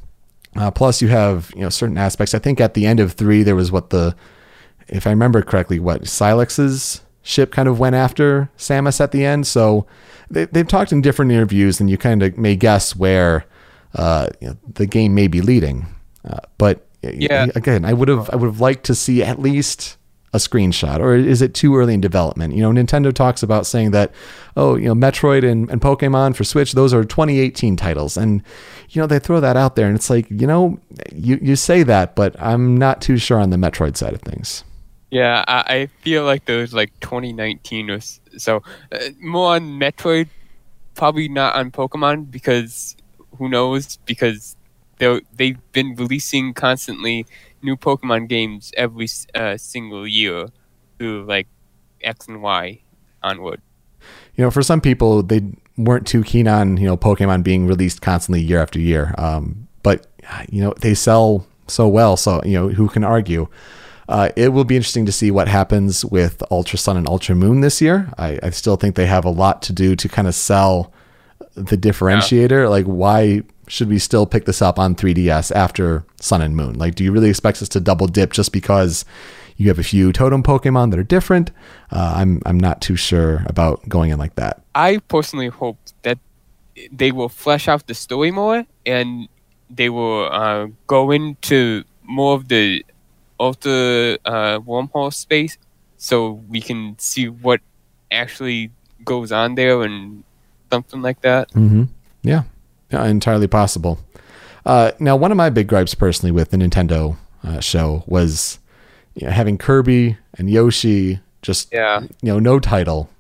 Uh, 0.54 0.70
plus, 0.70 1.00
you 1.00 1.08
have 1.08 1.50
you 1.54 1.62
know 1.62 1.68
certain 1.68 1.98
aspects. 1.98 2.34
I 2.34 2.38
think 2.38 2.60
at 2.60 2.74
the 2.74 2.86
end 2.86 3.00
of 3.00 3.12
three, 3.12 3.42
there 3.42 3.56
was 3.56 3.72
what 3.72 3.90
the, 3.90 4.14
if 4.88 5.06
I 5.06 5.10
remember 5.10 5.42
correctly, 5.42 5.78
what 5.78 6.02
Sylux's 6.02 7.02
ship 7.22 7.52
kind 7.52 7.68
of 7.68 7.78
went 7.78 7.94
after 7.94 8.50
Samus 8.58 9.00
at 9.00 9.12
the 9.12 9.24
end. 9.24 9.46
So 9.46 9.86
they, 10.30 10.46
they've 10.46 10.66
talked 10.66 10.92
in 10.92 11.00
different 11.02 11.30
interviews, 11.32 11.80
and 11.80 11.88
you 11.90 11.96
kind 11.98 12.22
of 12.22 12.36
may 12.36 12.56
guess 12.56 12.96
where 12.96 13.44
uh, 13.94 14.28
you 14.40 14.48
know, 14.48 14.56
the 14.74 14.86
game 14.86 15.14
may 15.14 15.28
be 15.28 15.40
leading. 15.40 15.86
Uh, 16.28 16.38
but 16.58 16.86
Yeah. 17.02 17.46
again, 17.54 17.84
I 17.84 17.92
would 17.92 18.08
have 18.08 18.30
I 18.32 18.36
would 18.36 18.46
have 18.46 18.60
liked 18.60 18.84
to 18.84 18.94
see 18.94 19.22
at 19.22 19.38
least 19.38 19.96
a 20.34 20.38
screenshot, 20.38 20.98
or 20.98 21.14
is 21.14 21.42
it 21.42 21.52
too 21.52 21.76
early 21.76 21.92
in 21.92 22.00
development? 22.00 22.54
You 22.54 22.62
know, 22.62 22.70
Nintendo 22.70 23.12
talks 23.12 23.42
about 23.42 23.66
saying 23.66 23.90
that, 23.90 24.12
oh, 24.56 24.76
you 24.76 24.86
know, 24.86 24.94
Metroid 24.94 25.44
and, 25.46 25.68
and 25.70 25.78
Pokemon 25.78 26.34
for 26.36 26.42
Switch, 26.42 26.72
those 26.72 26.94
are 26.94 27.04
2018 27.04 27.76
titles, 27.76 28.16
and 28.16 28.42
you 28.88 29.00
know 29.02 29.06
they 29.06 29.18
throw 29.18 29.40
that 29.40 29.58
out 29.58 29.76
there, 29.76 29.86
and 29.86 29.94
it's 29.94 30.08
like, 30.08 30.30
you 30.30 30.46
know, 30.46 30.78
you 31.14 31.38
you 31.42 31.54
say 31.54 31.82
that, 31.82 32.16
but 32.16 32.34
I'm 32.40 32.78
not 32.78 33.02
too 33.02 33.18
sure 33.18 33.38
on 33.38 33.50
the 33.50 33.58
Metroid 33.58 33.96
side 33.98 34.14
of 34.14 34.22
things. 34.22 34.64
Yeah, 35.12 35.44
I, 35.46 35.64
I 35.68 35.86
feel 36.00 36.24
like 36.24 36.46
those 36.46 36.72
like 36.72 36.98
2019 37.00 37.88
was 37.88 38.18
so. 38.38 38.62
Uh, 38.90 39.10
more 39.20 39.54
on 39.54 39.78
Metroid, 39.78 40.30
probably 40.94 41.28
not 41.28 41.54
on 41.54 41.70
Pokemon 41.70 42.30
because 42.30 42.96
who 43.36 43.50
knows? 43.50 43.98
Because 44.06 44.56
they 44.96 45.20
they've 45.36 45.72
been 45.72 45.94
releasing 45.96 46.54
constantly 46.54 47.26
new 47.60 47.76
Pokemon 47.76 48.30
games 48.30 48.72
every 48.74 49.06
uh, 49.34 49.58
single 49.58 50.06
year 50.08 50.48
through 50.98 51.26
like 51.26 51.46
X 52.02 52.26
and 52.26 52.40
Y 52.40 52.80
onward. 53.22 53.60
you 54.34 54.42
know, 54.44 54.50
for 54.50 54.62
some 54.62 54.80
people, 54.80 55.22
they 55.22 55.42
weren't 55.76 56.06
too 56.06 56.22
keen 56.24 56.48
on 56.48 56.78
you 56.78 56.86
know 56.86 56.96
Pokemon 56.96 57.42
being 57.44 57.66
released 57.66 58.00
constantly 58.00 58.40
year 58.40 58.62
after 58.62 58.80
year. 58.80 59.14
Um, 59.18 59.68
but 59.82 60.06
you 60.48 60.62
know, 60.62 60.72
they 60.80 60.94
sell 60.94 61.46
so 61.68 61.86
well, 61.86 62.16
so 62.16 62.40
you 62.46 62.54
know, 62.54 62.68
who 62.70 62.88
can 62.88 63.04
argue? 63.04 63.48
Uh, 64.08 64.30
it 64.36 64.52
will 64.52 64.64
be 64.64 64.76
interesting 64.76 65.06
to 65.06 65.12
see 65.12 65.30
what 65.30 65.48
happens 65.48 66.04
with 66.04 66.42
Ultra 66.50 66.78
Sun 66.78 66.96
and 66.96 67.06
Ultra 67.06 67.34
Moon 67.34 67.60
this 67.60 67.80
year. 67.80 68.12
I, 68.18 68.38
I 68.42 68.50
still 68.50 68.76
think 68.76 68.96
they 68.96 69.06
have 69.06 69.24
a 69.24 69.30
lot 69.30 69.62
to 69.62 69.72
do 69.72 69.94
to 69.96 70.08
kind 70.08 70.26
of 70.28 70.34
sell 70.34 70.92
the 71.54 71.76
differentiator. 71.76 72.68
Like, 72.68 72.86
why 72.86 73.42
should 73.68 73.88
we 73.88 73.98
still 73.98 74.26
pick 74.26 74.44
this 74.44 74.60
up 74.60 74.78
on 74.78 74.94
3DS 74.94 75.54
after 75.54 76.04
Sun 76.20 76.42
and 76.42 76.56
Moon? 76.56 76.78
Like, 76.78 76.94
do 76.94 77.04
you 77.04 77.12
really 77.12 77.30
expect 77.30 77.62
us 77.62 77.68
to 77.70 77.80
double 77.80 78.06
dip 78.06 78.32
just 78.32 78.52
because 78.52 79.04
you 79.56 79.68
have 79.68 79.78
a 79.78 79.84
few 79.84 80.12
totem 80.12 80.42
Pokemon 80.42 80.90
that 80.90 80.98
are 80.98 81.04
different? 81.04 81.50
Uh, 81.90 82.14
I'm 82.16 82.42
I'm 82.44 82.58
not 82.58 82.80
too 82.80 82.96
sure 82.96 83.44
about 83.46 83.88
going 83.88 84.10
in 84.10 84.18
like 84.18 84.34
that. 84.34 84.62
I 84.74 84.98
personally 85.08 85.48
hope 85.48 85.78
that 86.02 86.18
they 86.90 87.12
will 87.12 87.28
flesh 87.28 87.68
out 87.68 87.86
the 87.86 87.94
story 87.94 88.30
more 88.30 88.66
and 88.86 89.28
they 89.70 89.88
will 89.88 90.28
uh, 90.32 90.66
go 90.86 91.10
into 91.10 91.84
more 92.02 92.34
of 92.34 92.48
the 92.48 92.84
ultra 93.40 94.18
uh, 94.24 94.58
wormhole 94.60 95.12
space 95.12 95.58
so 95.96 96.32
we 96.48 96.60
can 96.60 96.96
see 96.98 97.28
what 97.28 97.60
actually 98.10 98.70
goes 99.04 99.32
on 99.32 99.54
there 99.54 99.82
and 99.82 100.24
something 100.70 101.02
like 101.02 101.20
that. 101.22 101.50
Mm-hmm. 101.52 101.84
Yeah, 102.22 102.42
yeah, 102.90 103.04
entirely 103.06 103.46
possible. 103.48 103.98
Uh, 104.64 104.92
now, 105.00 105.16
one 105.16 105.30
of 105.32 105.36
my 105.36 105.50
big 105.50 105.66
gripes 105.68 105.94
personally 105.94 106.30
with 106.30 106.50
the 106.50 106.56
Nintendo 106.56 107.16
uh, 107.44 107.60
show 107.60 108.04
was 108.06 108.58
you 109.14 109.26
know, 109.26 109.32
having 109.32 109.58
Kirby 109.58 110.16
and 110.38 110.48
Yoshi 110.48 111.20
just 111.42 111.72
Yeah. 111.72 112.00
you 112.22 112.32
know 112.32 112.38
no 112.38 112.58
title. 112.60 113.10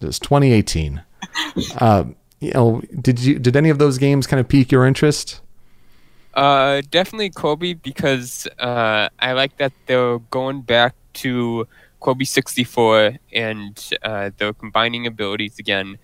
It 0.00 0.06
was 0.06 0.18
2018. 0.18 1.02
uh, 1.78 2.04
you 2.40 2.52
know, 2.52 2.82
did 3.00 3.20
you 3.20 3.38
did 3.38 3.56
any 3.56 3.68
of 3.68 3.78
those 3.78 3.98
games 3.98 4.26
kind 4.26 4.40
of 4.40 4.48
pique 4.48 4.72
your 4.72 4.86
interest? 4.86 5.40
Uh, 6.34 6.80
definitely 6.90 7.30
Kirby 7.30 7.74
because 7.74 8.46
uh, 8.58 9.08
I 9.18 9.32
like 9.32 9.56
that 9.58 9.72
they're 9.86 10.18
going 10.30 10.62
back 10.62 10.94
to 11.14 11.66
Kirby 12.00 12.24
64 12.24 13.16
and 13.32 13.90
uh, 14.02 14.30
they're 14.38 14.54
combining 14.54 15.06
abilities 15.06 15.58
again. 15.58 15.98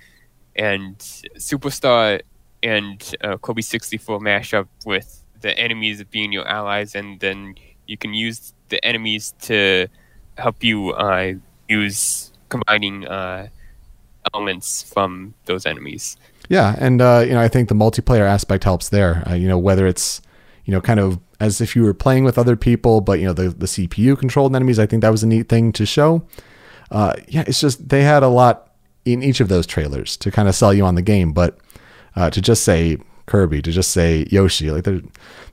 And 0.57 0.99
Superstar 1.39 2.21
and 2.63 3.15
uh, 3.23 3.39
Kirby 3.39 3.63
64 3.63 4.21
mash 4.21 4.53
up 4.55 4.69
with 4.85 5.25
the 5.41 5.57
enemies 5.59 6.03
being 6.05 6.33
your 6.33 6.47
allies, 6.49 6.95
and 6.97 7.21
then 7.21 7.55
you 7.87 7.97
can 7.97 8.13
use 8.15 8.55
the 8.71 8.85
enemies 8.85 9.35
to 9.43 9.89
help 10.37 10.65
you 10.65 10.91
uh, 10.91 11.35
use 11.69 12.33
combining 12.49 13.07
uh, 13.07 13.49
elements 14.33 14.83
from 14.83 15.35
those 15.47 15.67
enemies. 15.67 16.17
Yeah, 16.49 16.77
and 16.79 17.01
uh, 17.03 17.25
you 17.27 17.33
know, 17.33 17.41
I 17.41 17.49
think 17.49 17.69
the 17.69 17.75
multiplayer 17.75 18.27
aspect 18.27 18.65
helps 18.65 18.89
there. 18.89 19.23
Uh, 19.29 19.35
you 19.35 19.49
know, 19.49 19.59
whether 19.59 19.87
it's 19.87 20.21
you 20.69 20.73
know, 20.73 20.83
kind 20.83 21.01
of 21.01 21.19
as 21.41 21.63
if 21.63 21.75
you 21.75 21.83
were 21.83 21.95
playing 21.95 22.25
with 22.25 22.37
other 22.37 22.55
people, 22.55 23.01
but 23.01 23.19
you 23.19 23.25
know, 23.25 23.33
the 23.33 23.49
the 23.49 23.65
CPU 23.65 24.19
controlled 24.19 24.55
enemies. 24.55 24.79
I 24.79 24.85
think 24.85 25.01
that 25.01 25.09
was 25.09 25.23
a 25.23 25.27
neat 25.27 25.49
thing 25.49 25.73
to 25.73 25.87
show. 25.87 26.27
Uh, 26.91 27.15
yeah, 27.27 27.43
it's 27.47 27.59
just 27.59 27.89
they 27.89 28.03
had 28.03 28.23
a 28.23 28.29
lot 28.29 28.75
in 29.07 29.23
each 29.23 29.41
of 29.41 29.49
those 29.49 29.67
trailers 29.67 30.19
to 30.19 30.31
kind 30.31 30.47
of 30.47 30.55
sell 30.55 30.75
you 30.75 30.85
on 30.85 30.95
the 30.95 31.01
game, 31.01 31.33
but 31.33 31.57
uh, 32.17 32.29
to 32.29 32.43
just 32.43 32.65
say 32.65 32.99
Kirby, 33.25 33.63
to 33.63 33.73
just 33.73 33.93
say 33.93 34.27
Yoshi, 34.31 34.71
like 34.71 34.85
there, 34.85 35.01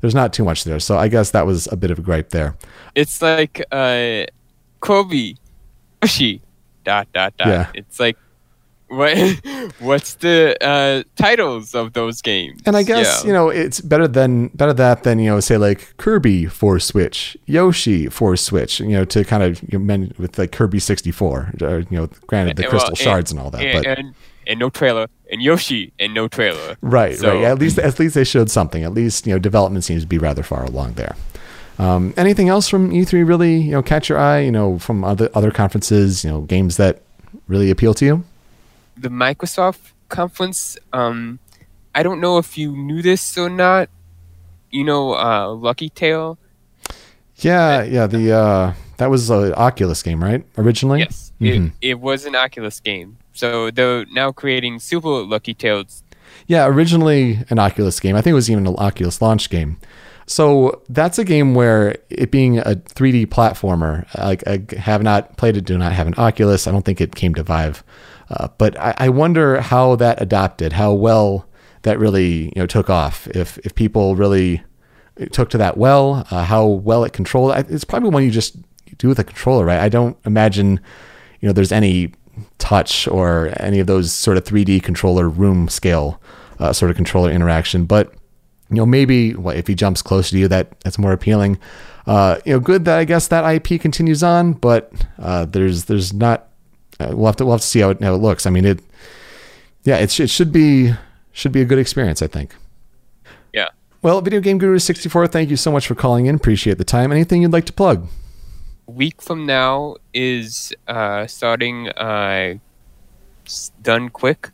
there's 0.02 0.16
not 0.16 0.34
too 0.34 0.44
much 0.44 0.66
there. 0.66 0.82
So 0.82 0.98
I 0.98 1.08
guess 1.08 1.32
that 1.32 1.46
was 1.46 1.68
a 1.72 1.78
bit 1.78 1.92
of 1.92 2.00
a 2.00 2.02
gripe 2.02 2.32
there. 2.32 2.58
it's 2.94 3.22
like 3.22 3.64
uh 3.72 4.26
Kirby 4.82 5.38
Yoshi 6.02 6.42
dot 6.84 7.08
dot 7.14 7.38
dot. 7.38 7.48
Yeah. 7.48 7.72
It's 7.74 8.02
like 8.02 8.18
what 8.96 9.18
what's 9.80 10.16
the 10.16 10.56
uh 10.62 11.04
titles 11.16 11.76
of 11.76 11.94
those 11.94 12.22
games? 12.22 12.62
And 12.66 12.76
I 12.78 12.84
guess 12.84 13.22
Yeah. 13.22 13.28
you 13.28 13.34
know 13.34 13.50
it's 13.50 13.82
better 13.82 14.08
than 14.08 14.48
better 14.50 14.74
that 14.74 15.04
than 15.04 15.20
you 15.20 15.30
know 15.30 15.40
say 15.40 15.58
like 15.58 15.96
Kirby 15.98 16.46
for 16.46 16.80
Switch, 16.80 17.38
Yoshi 17.46 18.08
for 18.10 18.36
Switch, 18.36 18.80
you 18.80 18.90
know 18.90 19.06
to 19.06 19.24
kind 19.24 19.44
of 19.44 19.62
you 19.64 19.78
know, 19.78 19.86
men 19.86 20.14
with 20.18 20.38
like 20.38 20.52
Kirby 20.52 20.80
64, 20.80 21.52
you 21.60 21.86
know 21.92 22.10
granted 22.28 22.58
the 22.58 22.64
crystal 22.68 22.96
shards 22.96 23.32
and 23.32 23.40
all 23.40 23.52
that, 23.52 23.62
and, 23.62 23.74
but 23.84 23.98
and 24.00 24.14
and 24.48 24.60
no 24.60 24.70
trailer 24.70 25.08
and 25.32 25.42
Yoshi 25.42 25.92
and 26.00 26.14
no 26.14 26.28
trailer. 26.28 26.78
right, 26.82 27.18
so- 27.18 27.34
right. 27.36 27.44
At 27.46 27.60
least 27.60 27.80
at 27.80 28.00
least 28.00 28.16
they 28.16 28.24
showed 28.24 28.50
something. 28.52 28.84
At 28.84 28.94
least 28.94 29.26
you 29.28 29.34
know 29.34 29.40
development 29.40 29.84
seems 29.84 30.02
to 30.04 30.08
be 30.08 30.18
rather 30.18 30.44
far 30.44 30.64
along 30.64 30.94
there. 30.94 31.16
Um, 31.78 32.14
anything 32.16 32.48
else 32.48 32.70
from 32.70 32.92
E3 32.92 33.28
really 33.28 33.56
you 33.58 33.72
know 33.72 33.82
catch 33.84 34.08
your 34.08 34.18
eye? 34.18 34.40
You 34.40 34.52
know 34.52 34.80
from 34.80 35.04
other 35.04 35.30
other 35.34 35.52
conferences, 35.52 36.24
you 36.24 36.30
know 36.32 36.42
games 36.42 36.78
that 36.78 37.02
really 37.48 37.70
appeal 37.70 37.94
to 37.96 38.06
you. 38.06 38.24
The 38.98 39.10
Microsoft 39.10 39.92
conference, 40.10 40.78
um 40.94 41.40
I 41.94 42.04
don't 42.04 42.20
know 42.20 42.38
if 42.38 42.58
you 42.58 42.76
knew 42.76 43.02
this 43.02 43.38
or 43.38 43.50
not. 43.50 43.90
You 44.72 44.84
know, 44.84 45.14
uh 45.16 45.50
Lucky 45.54 45.90
Tail. 45.90 46.38
Yeah, 47.38 47.84
yeah. 47.84 48.08
The 48.08 48.32
uh, 48.32 48.74
that 48.98 49.10
was 49.10 49.30
an 49.30 49.54
Oculus 49.56 50.02
game, 50.02 50.24
right? 50.24 50.46
Originally. 50.58 51.00
Yes. 51.00 51.34
Mhm. 51.42 51.74
It, 51.82 51.90
it 51.90 52.00
was 52.00 52.26
an 52.26 52.36
Oculus 52.36 52.80
game. 52.80 53.18
So 53.34 53.70
they're 53.72 54.06
now 54.06 54.32
creating 54.32 54.80
Super 54.80 55.10
Lucky's 55.10 55.58
Tale 55.58 55.84
Yeah, 56.48 56.66
originally 56.68 57.40
an 57.50 57.60
Oculus 57.60 58.00
game. 58.00 58.16
I 58.16 58.22
think 58.22 58.32
it 58.32 58.36
was 58.36 58.50
even 58.50 58.66
an 58.66 58.76
Oculus 58.78 59.22
launch 59.22 59.50
game. 59.50 59.78
So 60.28 60.82
that's 60.90 61.20
a 61.20 61.24
game 61.26 61.54
where 61.54 61.98
it 62.10 62.32
being 62.32 62.58
a 62.60 62.76
3D 62.76 63.28
platformer, 63.28 64.06
like 64.18 64.48
I 64.48 64.64
have 64.80 65.04
not 65.04 65.38
played 65.38 65.56
it, 65.58 65.66
do 65.66 65.78
not 65.78 65.92
have 65.92 66.08
an 66.08 66.16
Oculus. 66.18 66.66
I 66.68 66.72
don't 66.72 66.84
think 66.86 67.00
it 67.02 67.14
came 67.16 67.36
to 67.36 67.44
Vive, 67.44 67.84
uh, 68.30 68.48
but 68.58 68.78
I, 68.80 68.94
I 68.98 69.10
wonder 69.10 69.62
how 69.62 69.96
that 69.98 70.22
adopted, 70.22 70.74
how 70.74 70.94
well 70.94 71.48
that 71.84 72.00
really 72.00 72.46
you 72.46 72.54
know 72.56 72.66
took 72.66 72.90
off. 72.90 73.28
If 73.28 73.58
if 73.60 73.76
people 73.76 74.16
really 74.16 74.64
took 75.32 75.50
to 75.52 75.58
that 75.58 75.78
well, 75.78 76.26
uh, 76.32 76.44
how 76.44 76.66
well 76.66 77.04
it 77.04 77.14
controlled. 77.14 77.56
It's 77.70 77.86
probably 77.86 78.10
one 78.10 78.24
you 78.24 78.32
just 78.32 78.58
do 78.98 79.08
with 79.08 79.20
a 79.20 79.24
controller, 79.24 79.66
right? 79.66 79.80
I 79.80 79.90
don't 79.90 80.18
imagine 80.26 80.80
you 81.42 81.48
know 81.48 81.54
there's 81.54 81.72
any 81.72 82.14
touch 82.58 83.08
or 83.08 83.54
any 83.60 83.80
of 83.80 83.88
those 83.88 84.12
sort 84.12 84.38
of 84.38 84.44
3D 84.44 84.84
controller 84.84 85.30
room 85.30 85.70
scale 85.70 86.22
uh, 86.60 86.74
sort 86.74 86.90
of 86.90 86.98
controller 86.98 87.32
interaction, 87.32 87.86
but 87.86 88.14
you 88.70 88.78
know, 88.78 88.86
maybe 88.86 89.36
well, 89.36 89.56
if 89.56 89.68
he 89.68 89.76
jumps 89.76 90.02
closer 90.02 90.32
to 90.32 90.38
you, 90.40 90.48
that 90.48 90.80
that's 90.82 90.98
more 90.98 91.12
appealing. 91.12 91.60
Uh, 92.08 92.40
you 92.46 92.54
know, 92.54 92.60
good 92.60 92.86
that 92.86 92.98
I 92.98 93.06
guess 93.06 93.28
that 93.28 93.46
IP 93.56 93.80
continues 93.80 94.24
on, 94.24 94.54
but 94.54 94.92
uh, 95.20 95.46
there's 95.46 95.86
there's 95.86 96.14
not. 96.14 96.50
Uh, 97.00 97.12
we'll 97.14 97.26
have 97.26 97.36
to 97.38 97.46
we'll 97.46 97.54
have 97.54 97.62
to 97.62 97.68
see 97.68 97.80
how 97.82 97.90
it, 97.90 98.02
how 98.02 98.14
it 98.14 98.18
looks. 98.18 98.46
I 98.46 98.50
mean, 98.50 98.66
it. 98.66 98.80
Yeah, 99.84 99.98
it, 99.98 100.20
it 100.20 100.30
should 100.30 100.52
be 100.52 100.94
should 101.32 101.52
be 101.52 101.62
a 101.62 101.66
good 101.66 101.80
experience. 101.80 102.22
I 102.22 102.28
think. 102.28 102.56
Yeah. 103.54 103.70
Well, 104.02 104.22
Video 104.22 104.40
Game 104.40 104.58
Guru 104.58 104.78
64, 104.78 105.28
thank 105.28 105.50
you 105.50 105.58
so 105.58 105.72
much 105.72 105.88
for 105.88 105.96
calling 105.96 106.28
in. 106.28 106.36
Appreciate 106.36 106.78
the 106.78 106.84
time. 106.84 107.12
Anything 107.12 107.42
you'd 107.42 107.54
like 107.54 107.66
to 107.66 107.74
plug? 107.74 108.08
A 108.88 108.92
week 108.92 109.20
from 109.20 109.48
now 109.48 109.96
is 110.14 110.72
uh, 110.88 111.26
starting 111.26 111.90
uh, 111.90 112.56
done 113.82 114.10
quick. 114.10 114.52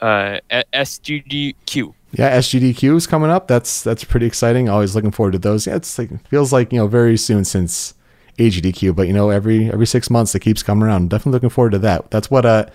Uh, 0.00 0.38
SGDQ. 0.72 1.94
Yeah, 2.12 2.38
SGDQ 2.38 2.96
is 2.96 3.06
coming 3.06 3.30
up. 3.30 3.48
That's 3.48 3.82
that's 3.82 4.04
pretty 4.04 4.26
exciting. 4.26 4.68
Always 4.68 4.94
looking 4.94 5.10
forward 5.10 5.32
to 5.32 5.38
those. 5.38 5.66
Yeah, 5.66 5.76
it's 5.76 5.98
like 5.98 6.10
feels 6.28 6.52
like 6.52 6.72
you 6.72 6.78
know 6.78 6.86
very 6.86 7.16
soon 7.16 7.44
since 7.44 7.94
AGDQ, 8.38 8.94
but 8.94 9.06
you 9.06 9.12
know 9.12 9.30
every 9.30 9.70
every 9.70 9.86
six 9.86 10.10
months 10.10 10.34
it 10.34 10.40
keeps 10.40 10.62
coming 10.62 10.84
around. 10.84 11.10
Definitely 11.10 11.32
looking 11.32 11.50
forward 11.50 11.70
to 11.70 11.78
that. 11.80 12.10
That's 12.10 12.30
what 12.30 12.44
uh 12.44 12.66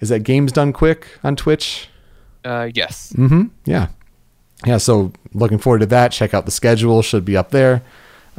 is 0.00 0.08
that 0.08 0.20
games 0.20 0.52
done 0.52 0.72
quick 0.72 1.06
on 1.22 1.36
Twitch. 1.36 1.88
Uh, 2.44 2.68
yes. 2.74 3.12
Mm-hmm. 3.12 3.44
Yeah, 3.64 3.88
yeah. 4.66 4.78
So 4.78 5.12
looking 5.32 5.58
forward 5.58 5.78
to 5.80 5.86
that. 5.86 6.12
Check 6.12 6.34
out 6.34 6.44
the 6.44 6.50
schedule; 6.50 7.02
should 7.02 7.24
be 7.24 7.36
up 7.36 7.50
there 7.50 7.82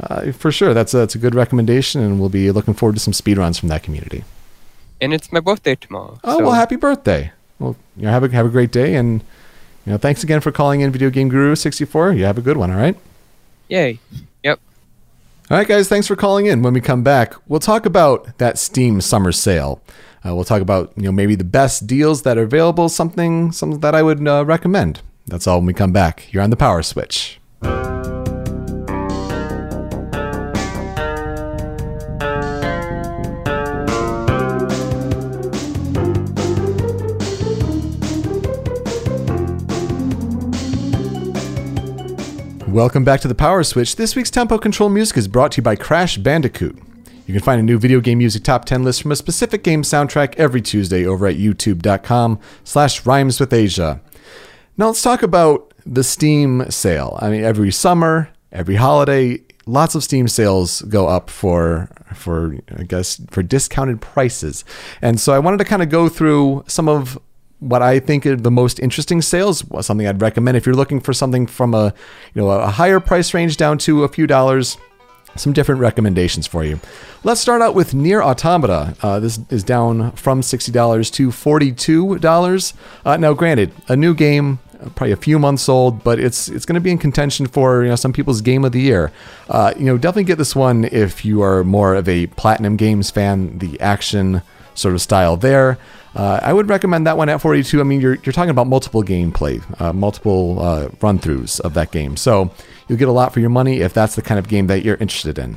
uh, 0.00 0.32
for 0.32 0.52
sure. 0.52 0.74
That's 0.74 0.92
a, 0.94 0.98
that's 0.98 1.14
a 1.14 1.18
good 1.18 1.34
recommendation, 1.34 2.02
and 2.02 2.20
we'll 2.20 2.28
be 2.28 2.50
looking 2.50 2.74
forward 2.74 2.96
to 2.96 3.00
some 3.00 3.14
speedruns 3.14 3.58
from 3.58 3.68
that 3.70 3.82
community. 3.82 4.24
And 5.00 5.14
it's 5.14 5.32
my 5.32 5.40
birthday 5.40 5.74
tomorrow. 5.74 6.18
Oh 6.24 6.38
so 6.38 6.44
well, 6.44 6.52
happy 6.52 6.76
birthday! 6.76 7.32
Well, 7.58 7.76
you 7.96 8.04
know, 8.04 8.10
have 8.10 8.24
a 8.24 8.28
have 8.30 8.46
a 8.46 8.50
great 8.50 8.72
day, 8.72 8.96
and 8.96 9.22
you 9.86 9.92
know, 9.92 9.98
thanks 9.98 10.22
again 10.22 10.40
for 10.40 10.52
calling 10.52 10.80
in, 10.80 10.90
Video 10.90 11.10
Game 11.10 11.28
Guru 11.28 11.54
sixty 11.54 11.84
four. 11.84 12.12
You 12.12 12.24
have 12.24 12.38
a 12.38 12.42
good 12.42 12.56
one. 12.56 12.70
All 12.70 12.76
right. 12.76 12.96
Yay. 13.68 13.98
All 15.50 15.58
right, 15.58 15.68
guys, 15.68 15.90
thanks 15.90 16.06
for 16.06 16.16
calling 16.16 16.46
in. 16.46 16.62
When 16.62 16.72
we 16.72 16.80
come 16.80 17.02
back, 17.02 17.34
we'll 17.46 17.60
talk 17.60 17.84
about 17.84 18.38
that 18.38 18.56
Steam 18.56 19.02
summer 19.02 19.30
sale. 19.30 19.82
Uh, 20.24 20.34
we'll 20.34 20.44
talk 20.44 20.62
about 20.62 20.94
you 20.96 21.02
know 21.02 21.12
maybe 21.12 21.34
the 21.34 21.44
best 21.44 21.86
deals 21.86 22.22
that 22.22 22.38
are 22.38 22.44
available, 22.44 22.88
something 22.88 23.52
something 23.52 23.80
that 23.80 23.94
I 23.94 24.02
would 24.02 24.26
uh, 24.26 24.46
recommend. 24.46 25.02
That's 25.26 25.46
all 25.46 25.58
when 25.58 25.66
we 25.66 25.74
come 25.74 25.92
back. 25.92 26.32
You're 26.32 26.42
on 26.42 26.48
the 26.48 26.56
Power 26.56 26.82
Switch. 26.82 27.40
Welcome 42.74 43.04
back 43.04 43.20
to 43.20 43.28
the 43.28 43.36
Power 43.36 43.62
Switch. 43.62 43.94
This 43.94 44.16
week's 44.16 44.32
tempo 44.32 44.58
control 44.58 44.88
music 44.88 45.16
is 45.16 45.28
brought 45.28 45.52
to 45.52 45.58
you 45.58 45.62
by 45.62 45.76
Crash 45.76 46.16
Bandicoot. 46.16 46.76
You 47.24 47.32
can 47.32 47.40
find 47.40 47.60
a 47.60 47.62
new 47.62 47.78
video 47.78 48.00
game 48.00 48.18
music 48.18 48.42
top 48.42 48.64
10 48.64 48.82
list 48.82 49.00
from 49.00 49.12
a 49.12 49.16
specific 49.16 49.62
game 49.62 49.82
soundtrack 49.82 50.34
every 50.34 50.60
Tuesday 50.60 51.06
over 51.06 51.28
at 51.28 51.36
youtube.com 51.36 52.40
slash 52.64 53.06
rhymes 53.06 53.38
with 53.38 53.52
Asia. 53.52 54.00
Now 54.76 54.86
let's 54.88 55.02
talk 55.04 55.22
about 55.22 55.72
the 55.86 56.02
Steam 56.02 56.68
sale. 56.68 57.16
I 57.22 57.30
mean, 57.30 57.44
every 57.44 57.70
summer, 57.70 58.28
every 58.50 58.74
holiday, 58.74 59.38
lots 59.66 59.94
of 59.94 60.02
Steam 60.02 60.26
sales 60.26 60.82
go 60.82 61.06
up 61.06 61.30
for 61.30 61.88
for 62.12 62.56
I 62.76 62.82
guess 62.82 63.20
for 63.30 63.44
discounted 63.44 64.00
prices. 64.00 64.64
And 65.00 65.20
so 65.20 65.32
I 65.32 65.38
wanted 65.38 65.58
to 65.58 65.64
kind 65.64 65.80
of 65.84 65.90
go 65.90 66.08
through 66.08 66.64
some 66.66 66.88
of 66.88 67.20
what 67.60 67.82
I 67.82 67.98
think 67.98 68.26
are 68.26 68.36
the 68.36 68.50
most 68.50 68.78
interesting 68.80 69.22
sales, 69.22 69.64
something 69.80 70.06
I'd 70.06 70.20
recommend 70.20 70.56
if 70.56 70.66
you're 70.66 70.74
looking 70.74 71.00
for 71.00 71.12
something 71.12 71.46
from 71.46 71.74
a 71.74 71.94
you 72.34 72.42
know 72.42 72.50
a 72.50 72.68
higher 72.68 73.00
price 73.00 73.34
range 73.34 73.56
down 73.56 73.78
to 73.78 74.04
a 74.04 74.08
few 74.08 74.26
dollars. 74.26 74.76
Some 75.36 75.52
different 75.52 75.80
recommendations 75.80 76.46
for 76.46 76.62
you. 76.62 76.78
Let's 77.24 77.40
start 77.40 77.60
out 77.60 77.74
with 77.74 77.92
Nier 77.92 78.22
Automata. 78.22 78.94
Uh, 79.02 79.18
this 79.18 79.40
is 79.50 79.64
down 79.64 80.12
from 80.12 80.42
$60 80.42 81.12
to 81.14 81.28
$42. 81.30 82.74
Uh, 83.04 83.16
now, 83.16 83.32
granted, 83.32 83.72
a 83.88 83.96
new 83.96 84.14
game, 84.14 84.60
uh, 84.74 84.90
probably 84.90 85.10
a 85.10 85.16
few 85.16 85.40
months 85.40 85.68
old, 85.68 86.04
but 86.04 86.20
it's 86.20 86.46
it's 86.46 86.64
going 86.64 86.74
to 86.74 86.80
be 86.80 86.92
in 86.92 86.98
contention 86.98 87.46
for 87.46 87.82
you 87.82 87.88
know 87.88 87.96
some 87.96 88.12
people's 88.12 88.42
game 88.42 88.64
of 88.64 88.70
the 88.70 88.80
year. 88.80 89.10
Uh, 89.48 89.74
you 89.76 89.86
know, 89.86 89.98
definitely 89.98 90.22
get 90.22 90.38
this 90.38 90.54
one 90.54 90.84
if 90.84 91.24
you 91.24 91.42
are 91.42 91.64
more 91.64 91.96
of 91.96 92.08
a 92.08 92.28
Platinum 92.28 92.76
Games 92.76 93.10
fan. 93.10 93.58
The 93.58 93.80
action 93.80 94.42
sort 94.74 94.94
of 94.94 95.02
style 95.02 95.36
there. 95.36 95.78
Uh, 96.14 96.38
I 96.42 96.52
would 96.52 96.68
recommend 96.68 97.06
that 97.06 97.16
one 97.16 97.28
at 97.28 97.40
42. 97.40 97.80
I 97.80 97.82
mean, 97.82 98.00
you're, 98.00 98.14
you're 98.16 98.32
talking 98.32 98.50
about 98.50 98.68
multiple 98.68 99.02
gameplay, 99.02 99.62
uh, 99.80 99.92
multiple 99.92 100.60
uh, 100.60 100.88
run 101.00 101.18
throughs 101.18 101.60
of 101.60 101.74
that 101.74 101.90
game. 101.90 102.16
So 102.16 102.52
you'll 102.88 102.98
get 102.98 103.08
a 103.08 103.12
lot 103.12 103.32
for 103.32 103.40
your 103.40 103.50
money 103.50 103.80
if 103.80 103.92
that's 103.92 104.14
the 104.14 104.22
kind 104.22 104.38
of 104.38 104.48
game 104.48 104.68
that 104.68 104.84
you're 104.84 104.96
interested 104.96 105.38
in. 105.38 105.56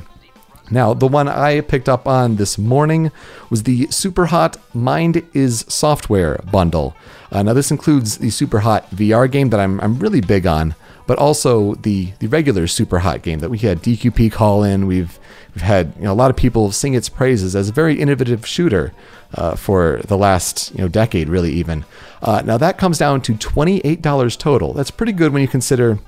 Now, 0.70 0.92
the 0.92 1.06
one 1.06 1.28
I 1.28 1.62
picked 1.62 1.88
up 1.88 2.06
on 2.06 2.36
this 2.36 2.58
morning 2.58 3.10
was 3.48 3.62
the 3.62 3.86
Super 3.86 4.26
Hot 4.26 4.58
Mind 4.74 5.26
is 5.32 5.64
Software 5.68 6.42
bundle. 6.50 6.94
Uh, 7.32 7.42
now, 7.42 7.54
this 7.54 7.70
includes 7.70 8.18
the 8.18 8.30
Super 8.30 8.58
Hot 8.60 8.90
VR 8.90 9.30
game 9.30 9.48
that 9.50 9.60
I'm, 9.60 9.80
I'm 9.80 9.98
really 9.98 10.20
big 10.20 10.46
on, 10.46 10.74
but 11.08 11.18
also 11.18 11.74
the, 11.76 12.12
the 12.18 12.26
regular 12.26 12.66
Super 12.66 12.98
Hot 12.98 13.22
game 13.22 13.38
that 13.38 13.48
we 13.48 13.56
had 13.56 13.78
DQP 13.78 14.30
call 14.30 14.62
in. 14.62 14.86
We've, 14.86 15.18
we've 15.54 15.62
had 15.62 15.94
you 15.96 16.02
know, 16.02 16.12
a 16.12 16.14
lot 16.14 16.30
of 16.30 16.36
people 16.36 16.70
sing 16.70 16.92
its 16.92 17.08
praises 17.08 17.56
as 17.56 17.70
a 17.70 17.72
very 17.72 17.98
innovative 17.98 18.46
shooter 18.46 18.92
uh, 19.32 19.56
for 19.56 20.02
the 20.04 20.18
last 20.18 20.70
you 20.72 20.82
know 20.82 20.88
decade, 20.88 21.30
really 21.30 21.50
even. 21.50 21.86
Uh, 22.20 22.42
now 22.44 22.58
that 22.58 22.76
comes 22.76 22.98
down 22.98 23.22
to 23.22 23.34
twenty 23.38 23.80
eight 23.84 24.02
dollars 24.02 24.36
total. 24.36 24.74
That's 24.74 24.90
pretty 24.90 25.12
good 25.12 25.32
when 25.32 25.40
you 25.40 25.48
consider 25.48 25.98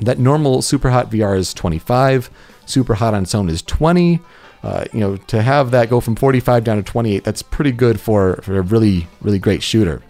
that 0.00 0.18
normal 0.18 0.60
Super 0.60 0.90
Hot 0.90 1.10
VR 1.10 1.36
is 1.36 1.54
twenty 1.54 1.78
five, 1.78 2.30
Super 2.66 2.94
Hot 2.94 3.14
on 3.14 3.22
its 3.22 3.34
own 3.34 3.48
is 3.48 3.62
twenty. 3.62 4.20
Uh, 4.62 4.84
you 4.92 5.00
know, 5.00 5.16
to 5.16 5.42
have 5.42 5.72
that 5.72 5.90
go 5.90 5.98
from 5.98 6.14
45 6.14 6.62
down 6.62 6.76
to 6.76 6.84
28, 6.84 7.24
that's 7.24 7.42
pretty 7.42 7.72
good 7.72 7.98
for, 7.98 8.36
for 8.42 8.58
a 8.58 8.62
really, 8.62 9.08
really 9.20 9.40
great 9.40 9.60
shooter. 9.60 10.00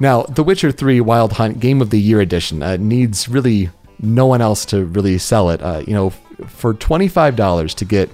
Now, 0.00 0.22
The 0.22 0.44
Witcher 0.44 0.70
3 0.70 1.00
Wild 1.00 1.34
Hunt 1.34 1.60
Game 1.60 1.80
of 1.80 1.90
the 1.90 2.00
Year 2.00 2.20
Edition 2.20 2.62
uh, 2.62 2.76
needs 2.76 3.28
really 3.28 3.70
no 4.00 4.26
one 4.26 4.40
else 4.40 4.64
to 4.66 4.84
really 4.84 5.18
sell 5.18 5.50
it. 5.50 5.60
Uh, 5.60 5.82
you 5.86 5.94
know, 5.94 6.10
for 6.46 6.72
$25 6.72 7.74
to 7.74 7.84
get 7.84 8.10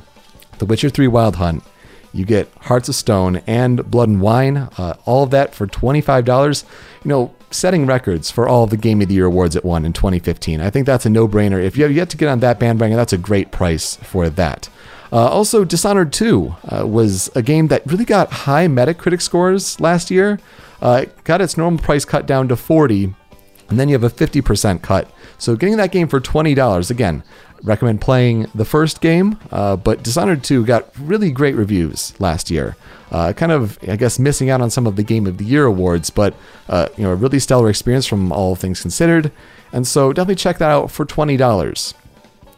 The 0.58 0.64
Witcher 0.64 0.88
3 0.88 1.08
Wild 1.08 1.36
Hunt, 1.36 1.62
you 2.14 2.24
get 2.24 2.50
Hearts 2.60 2.88
of 2.88 2.94
Stone 2.94 3.42
and 3.46 3.90
Blood 3.90 4.08
and 4.08 4.20
Wine, 4.20 4.56
uh, 4.56 4.94
all 5.04 5.24
of 5.24 5.30
that 5.30 5.54
for 5.54 5.66
$25. 5.66 6.64
You 7.02 7.08
know, 7.08 7.34
setting 7.50 7.86
records 7.86 8.30
for 8.30 8.48
all 8.48 8.66
the 8.66 8.76
Game 8.76 9.02
of 9.02 9.08
the 9.08 9.14
Year 9.14 9.26
awards 9.26 9.56
it 9.56 9.64
won 9.64 9.84
in 9.84 9.92
2015. 9.92 10.60
I 10.60 10.70
think 10.70 10.86
that's 10.86 11.06
a 11.06 11.10
no 11.10 11.28
brainer. 11.28 11.62
If 11.62 11.76
you 11.76 11.82
have 11.82 11.92
yet 11.92 12.08
to 12.10 12.16
get 12.16 12.28
on 12.28 12.40
that 12.40 12.58
bandwagon, 12.58 12.96
that's 12.96 13.12
a 13.12 13.18
great 13.18 13.50
price 13.50 13.96
for 13.96 14.30
that. 14.30 14.68
Uh, 15.12 15.28
also, 15.28 15.64
Dishonored 15.64 16.12
2 16.12 16.54
uh, 16.64 16.86
was 16.86 17.30
a 17.34 17.42
game 17.42 17.68
that 17.68 17.86
really 17.86 18.04
got 18.04 18.32
high 18.32 18.66
Metacritic 18.66 19.20
scores 19.20 19.78
last 19.80 20.10
year. 20.10 20.40
Uh, 20.84 21.06
got 21.24 21.40
its 21.40 21.56
normal 21.56 21.82
price 21.82 22.04
cut 22.04 22.26
down 22.26 22.46
to 22.46 22.56
40 22.56 23.14
and 23.68 23.80
then 23.80 23.88
you 23.88 23.94
have 23.94 24.04
a 24.04 24.10
50% 24.10 24.82
cut. 24.82 25.10
So 25.38 25.56
getting 25.56 25.78
that 25.78 25.90
game 25.90 26.08
for 26.08 26.20
$20, 26.20 26.90
again, 26.90 27.22
recommend 27.62 28.00
playing 28.00 28.46
the 28.54 28.64
first 28.64 29.00
game, 29.00 29.38
uh, 29.50 29.76
but 29.76 30.02
Dishonored 30.02 30.44
2 30.44 30.64
got 30.66 30.90
really 30.98 31.30
great 31.30 31.54
reviews 31.54 32.18
last 32.20 32.50
year. 32.50 32.76
Uh, 33.10 33.32
kind 33.32 33.52
of, 33.52 33.78
I 33.88 33.96
guess, 33.96 34.18
missing 34.18 34.50
out 34.50 34.60
on 34.60 34.70
some 34.70 34.86
of 34.86 34.96
the 34.96 35.02
Game 35.02 35.26
of 35.26 35.38
the 35.38 35.44
Year 35.44 35.64
awards, 35.64 36.10
but 36.10 36.34
uh, 36.68 36.88
you 36.96 37.04
know, 37.04 37.12
a 37.12 37.14
really 37.14 37.38
stellar 37.38 37.70
experience 37.70 38.06
from 38.06 38.32
all 38.32 38.54
things 38.54 38.82
considered. 38.82 39.32
And 39.72 39.86
so 39.86 40.12
definitely 40.12 40.36
check 40.36 40.58
that 40.58 40.70
out 40.70 40.90
for 40.90 41.06
$20. 41.06 41.94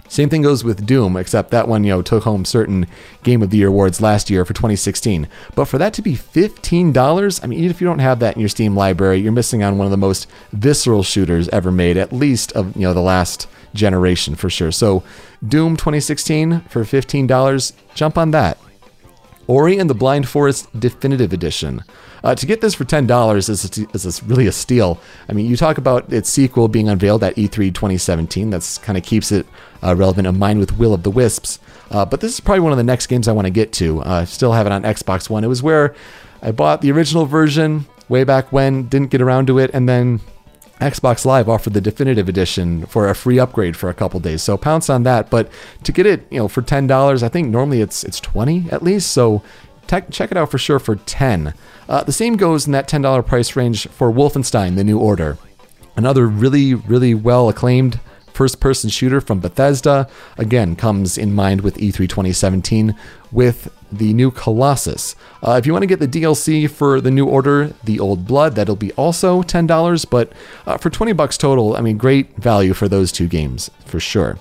Same 0.08 0.28
thing 0.28 0.42
goes 0.42 0.64
with 0.64 0.86
Doom, 0.86 1.16
except 1.16 1.50
that 1.50 1.68
one, 1.68 1.84
you 1.84 1.90
know, 1.90 2.02
took 2.02 2.24
home 2.24 2.44
certain 2.44 2.86
Game 3.22 3.42
of 3.42 3.50
the 3.50 3.58
Year 3.58 3.68
awards 3.68 4.00
last 4.00 4.30
year 4.30 4.44
for 4.44 4.54
2016. 4.54 5.28
But 5.54 5.66
for 5.66 5.78
that 5.78 5.92
to 5.94 6.02
be 6.02 6.14
$15, 6.14 7.42
I 7.42 7.46
mean, 7.46 7.58
even 7.58 7.70
if 7.70 7.80
you 7.80 7.86
don't 7.86 7.98
have 7.98 8.20
that 8.20 8.34
in 8.34 8.40
your 8.40 8.48
Steam 8.48 8.76
library, 8.76 9.18
you're 9.18 9.32
missing 9.32 9.62
on 9.62 9.78
one 9.78 9.86
of 9.86 9.90
the 9.90 9.96
most 9.96 10.28
visceral 10.52 11.02
shooters 11.02 11.48
ever 11.48 11.72
made, 11.72 11.96
at 11.96 12.12
least 12.12 12.52
of, 12.52 12.76
you 12.76 12.82
know, 12.82 12.94
the 12.94 13.00
last 13.00 13.48
generation 13.74 14.34
for 14.34 14.48
sure. 14.48 14.72
So, 14.72 15.02
Doom 15.46 15.76
2016 15.76 16.60
for 16.62 16.84
$15, 16.84 17.72
jump 17.94 18.16
on 18.16 18.30
that. 18.30 18.58
Ori 19.46 19.78
and 19.78 19.88
the 19.88 19.94
Blind 19.94 20.28
Forest 20.28 20.68
Definitive 20.78 21.32
Edition. 21.32 21.82
Uh, 22.24 22.34
to 22.34 22.46
get 22.46 22.60
this 22.60 22.74
for 22.74 22.84
ten 22.84 23.06
dollars 23.06 23.48
is, 23.48 23.64
is, 23.64 24.04
is 24.04 24.22
really 24.24 24.46
a 24.46 24.52
steal. 24.52 25.00
I 25.28 25.32
mean, 25.32 25.46
you 25.46 25.56
talk 25.56 25.78
about 25.78 26.12
its 26.12 26.28
sequel 26.28 26.68
being 26.68 26.88
unveiled 26.88 27.22
at 27.22 27.36
E3 27.36 27.72
2017. 27.72 28.50
That's 28.50 28.78
kind 28.78 28.98
of 28.98 29.04
keeps 29.04 29.30
it 29.30 29.46
uh, 29.82 29.94
relevant 29.94 30.26
in 30.26 30.38
mind 30.38 30.58
with 30.58 30.76
Will 30.76 30.94
of 30.94 31.02
the 31.02 31.10
Wisps. 31.10 31.58
Uh, 31.90 32.04
but 32.04 32.20
this 32.20 32.34
is 32.34 32.40
probably 32.40 32.60
one 32.60 32.72
of 32.72 32.78
the 32.78 32.84
next 32.84 33.06
games 33.06 33.28
I 33.28 33.32
want 33.32 33.46
to 33.46 33.52
get 33.52 33.72
to. 33.74 34.02
I 34.02 34.24
still 34.24 34.52
have 34.52 34.66
it 34.66 34.72
on 34.72 34.82
Xbox 34.82 35.30
One. 35.30 35.44
It 35.44 35.48
was 35.48 35.62
where 35.62 35.94
I 36.42 36.50
bought 36.50 36.80
the 36.80 36.90
original 36.90 37.26
version 37.26 37.86
way 38.08 38.24
back 38.24 38.52
when, 38.52 38.88
didn't 38.88 39.10
get 39.10 39.20
around 39.20 39.46
to 39.46 39.58
it, 39.58 39.70
and 39.72 39.88
then 39.88 40.20
Xbox 40.80 41.24
Live 41.24 41.48
offered 41.48 41.72
the 41.72 41.80
definitive 41.80 42.28
edition 42.28 42.84
for 42.86 43.08
a 43.08 43.14
free 43.14 43.38
upgrade 43.38 43.76
for 43.76 43.88
a 43.88 43.94
couple 43.94 44.20
days. 44.20 44.42
So 44.42 44.56
pounce 44.58 44.90
on 44.90 45.04
that. 45.04 45.30
But 45.30 45.50
to 45.84 45.92
get 45.92 46.04
it, 46.04 46.26
you 46.30 46.38
know, 46.38 46.48
for 46.48 46.62
ten 46.62 46.86
dollars, 46.86 47.22
I 47.22 47.28
think 47.28 47.48
normally 47.48 47.80
it's 47.80 48.04
it's 48.04 48.20
twenty 48.20 48.66
at 48.70 48.82
least. 48.82 49.10
So 49.12 49.42
check 49.88 50.30
it 50.30 50.36
out 50.36 50.50
for 50.50 50.58
sure 50.58 50.78
for 50.78 50.96
ten. 50.96 51.54
Uh, 51.88 52.02
the 52.04 52.12
same 52.12 52.36
goes 52.36 52.66
in 52.66 52.72
that 52.72 52.88
ten 52.88 53.00
dollar 53.00 53.22
price 53.22 53.56
range 53.56 53.88
for 53.88 54.12
Wolfenstein: 54.12 54.76
The 54.76 54.84
New 54.84 54.98
Order, 54.98 55.38
another 55.96 56.26
really 56.26 56.74
really 56.74 57.14
well 57.14 57.48
acclaimed 57.48 57.98
first 58.36 58.60
person 58.60 58.90
shooter 58.90 59.20
from 59.20 59.40
Bethesda. 59.40 60.08
Again, 60.36 60.76
comes 60.76 61.16
in 61.16 61.34
mind 61.34 61.62
with 61.62 61.76
E3 61.78 62.08
2017 62.08 62.94
with 63.32 63.72
the 63.90 64.12
new 64.12 64.30
Colossus. 64.30 65.16
Uh, 65.42 65.52
if 65.52 65.66
you 65.66 65.72
want 65.72 65.82
to 65.82 65.86
get 65.86 66.00
the 66.00 66.08
DLC 66.08 66.68
for 66.68 67.00
the 67.00 67.10
New 67.10 67.26
Order, 67.26 67.72
The 67.84 67.98
Old 67.98 68.26
Blood, 68.26 68.54
that'll 68.54 68.76
be 68.76 68.92
also 68.92 69.42
$10, 69.42 70.10
but 70.10 70.32
uh, 70.66 70.76
for 70.76 70.90
20 70.90 71.12
bucks 71.12 71.36
total, 71.36 71.76
I 71.76 71.80
mean, 71.80 71.96
great 71.96 72.36
value 72.36 72.74
for 72.74 72.88
those 72.88 73.10
two 73.10 73.26
games, 73.26 73.70
for 73.84 74.00
sure. 74.00 74.38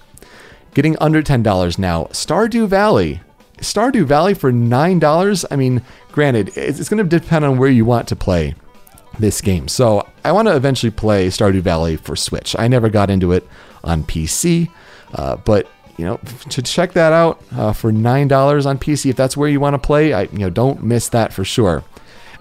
Getting 0.73 0.97
under 0.99 1.23
$10 1.23 1.79
now, 1.79 2.05
Stardew 2.05 2.67
Valley. 2.67 3.21
Stardew 3.59 4.05
Valley 4.05 4.33
for 4.33 4.51
$9? 4.51 5.45
I 5.49 5.55
mean, 5.55 5.81
granted, 6.11 6.51
it's 6.57 6.89
going 6.89 7.07
to 7.07 7.19
depend 7.19 7.45
on 7.45 7.57
where 7.57 7.69
you 7.69 7.85
want 7.85 8.09
to 8.09 8.15
play 8.15 8.55
this 9.19 9.41
game. 9.41 9.67
So 9.67 10.07
I 10.23 10.31
want 10.31 10.47
to 10.47 10.55
eventually 10.55 10.91
play 10.91 11.27
Stardew 11.27 11.61
Valley 11.61 11.95
for 11.95 12.15
Switch. 12.15 12.55
I 12.57 12.67
never 12.67 12.89
got 12.89 13.09
into 13.09 13.31
it 13.31 13.47
on 13.85 14.03
PC, 14.03 14.69
uh, 15.13 15.37
but 15.37 15.67
you 15.97 16.03
know, 16.05 16.19
to 16.49 16.61
check 16.61 16.91
that 16.93 17.13
out 17.13 17.41
uh, 17.53 17.71
for 17.71 17.91
nine 17.91 18.27
dollars 18.27 18.65
on 18.65 18.77
PC, 18.77 19.09
if 19.11 19.15
that's 19.15 19.37
where 19.37 19.47
you 19.47 19.59
want 19.59 19.75
to 19.75 19.77
play, 19.77 20.13
I 20.13 20.23
you 20.23 20.39
know 20.39 20.49
don't 20.49 20.83
miss 20.83 21.07
that 21.09 21.31
for 21.31 21.45
sure. 21.45 21.83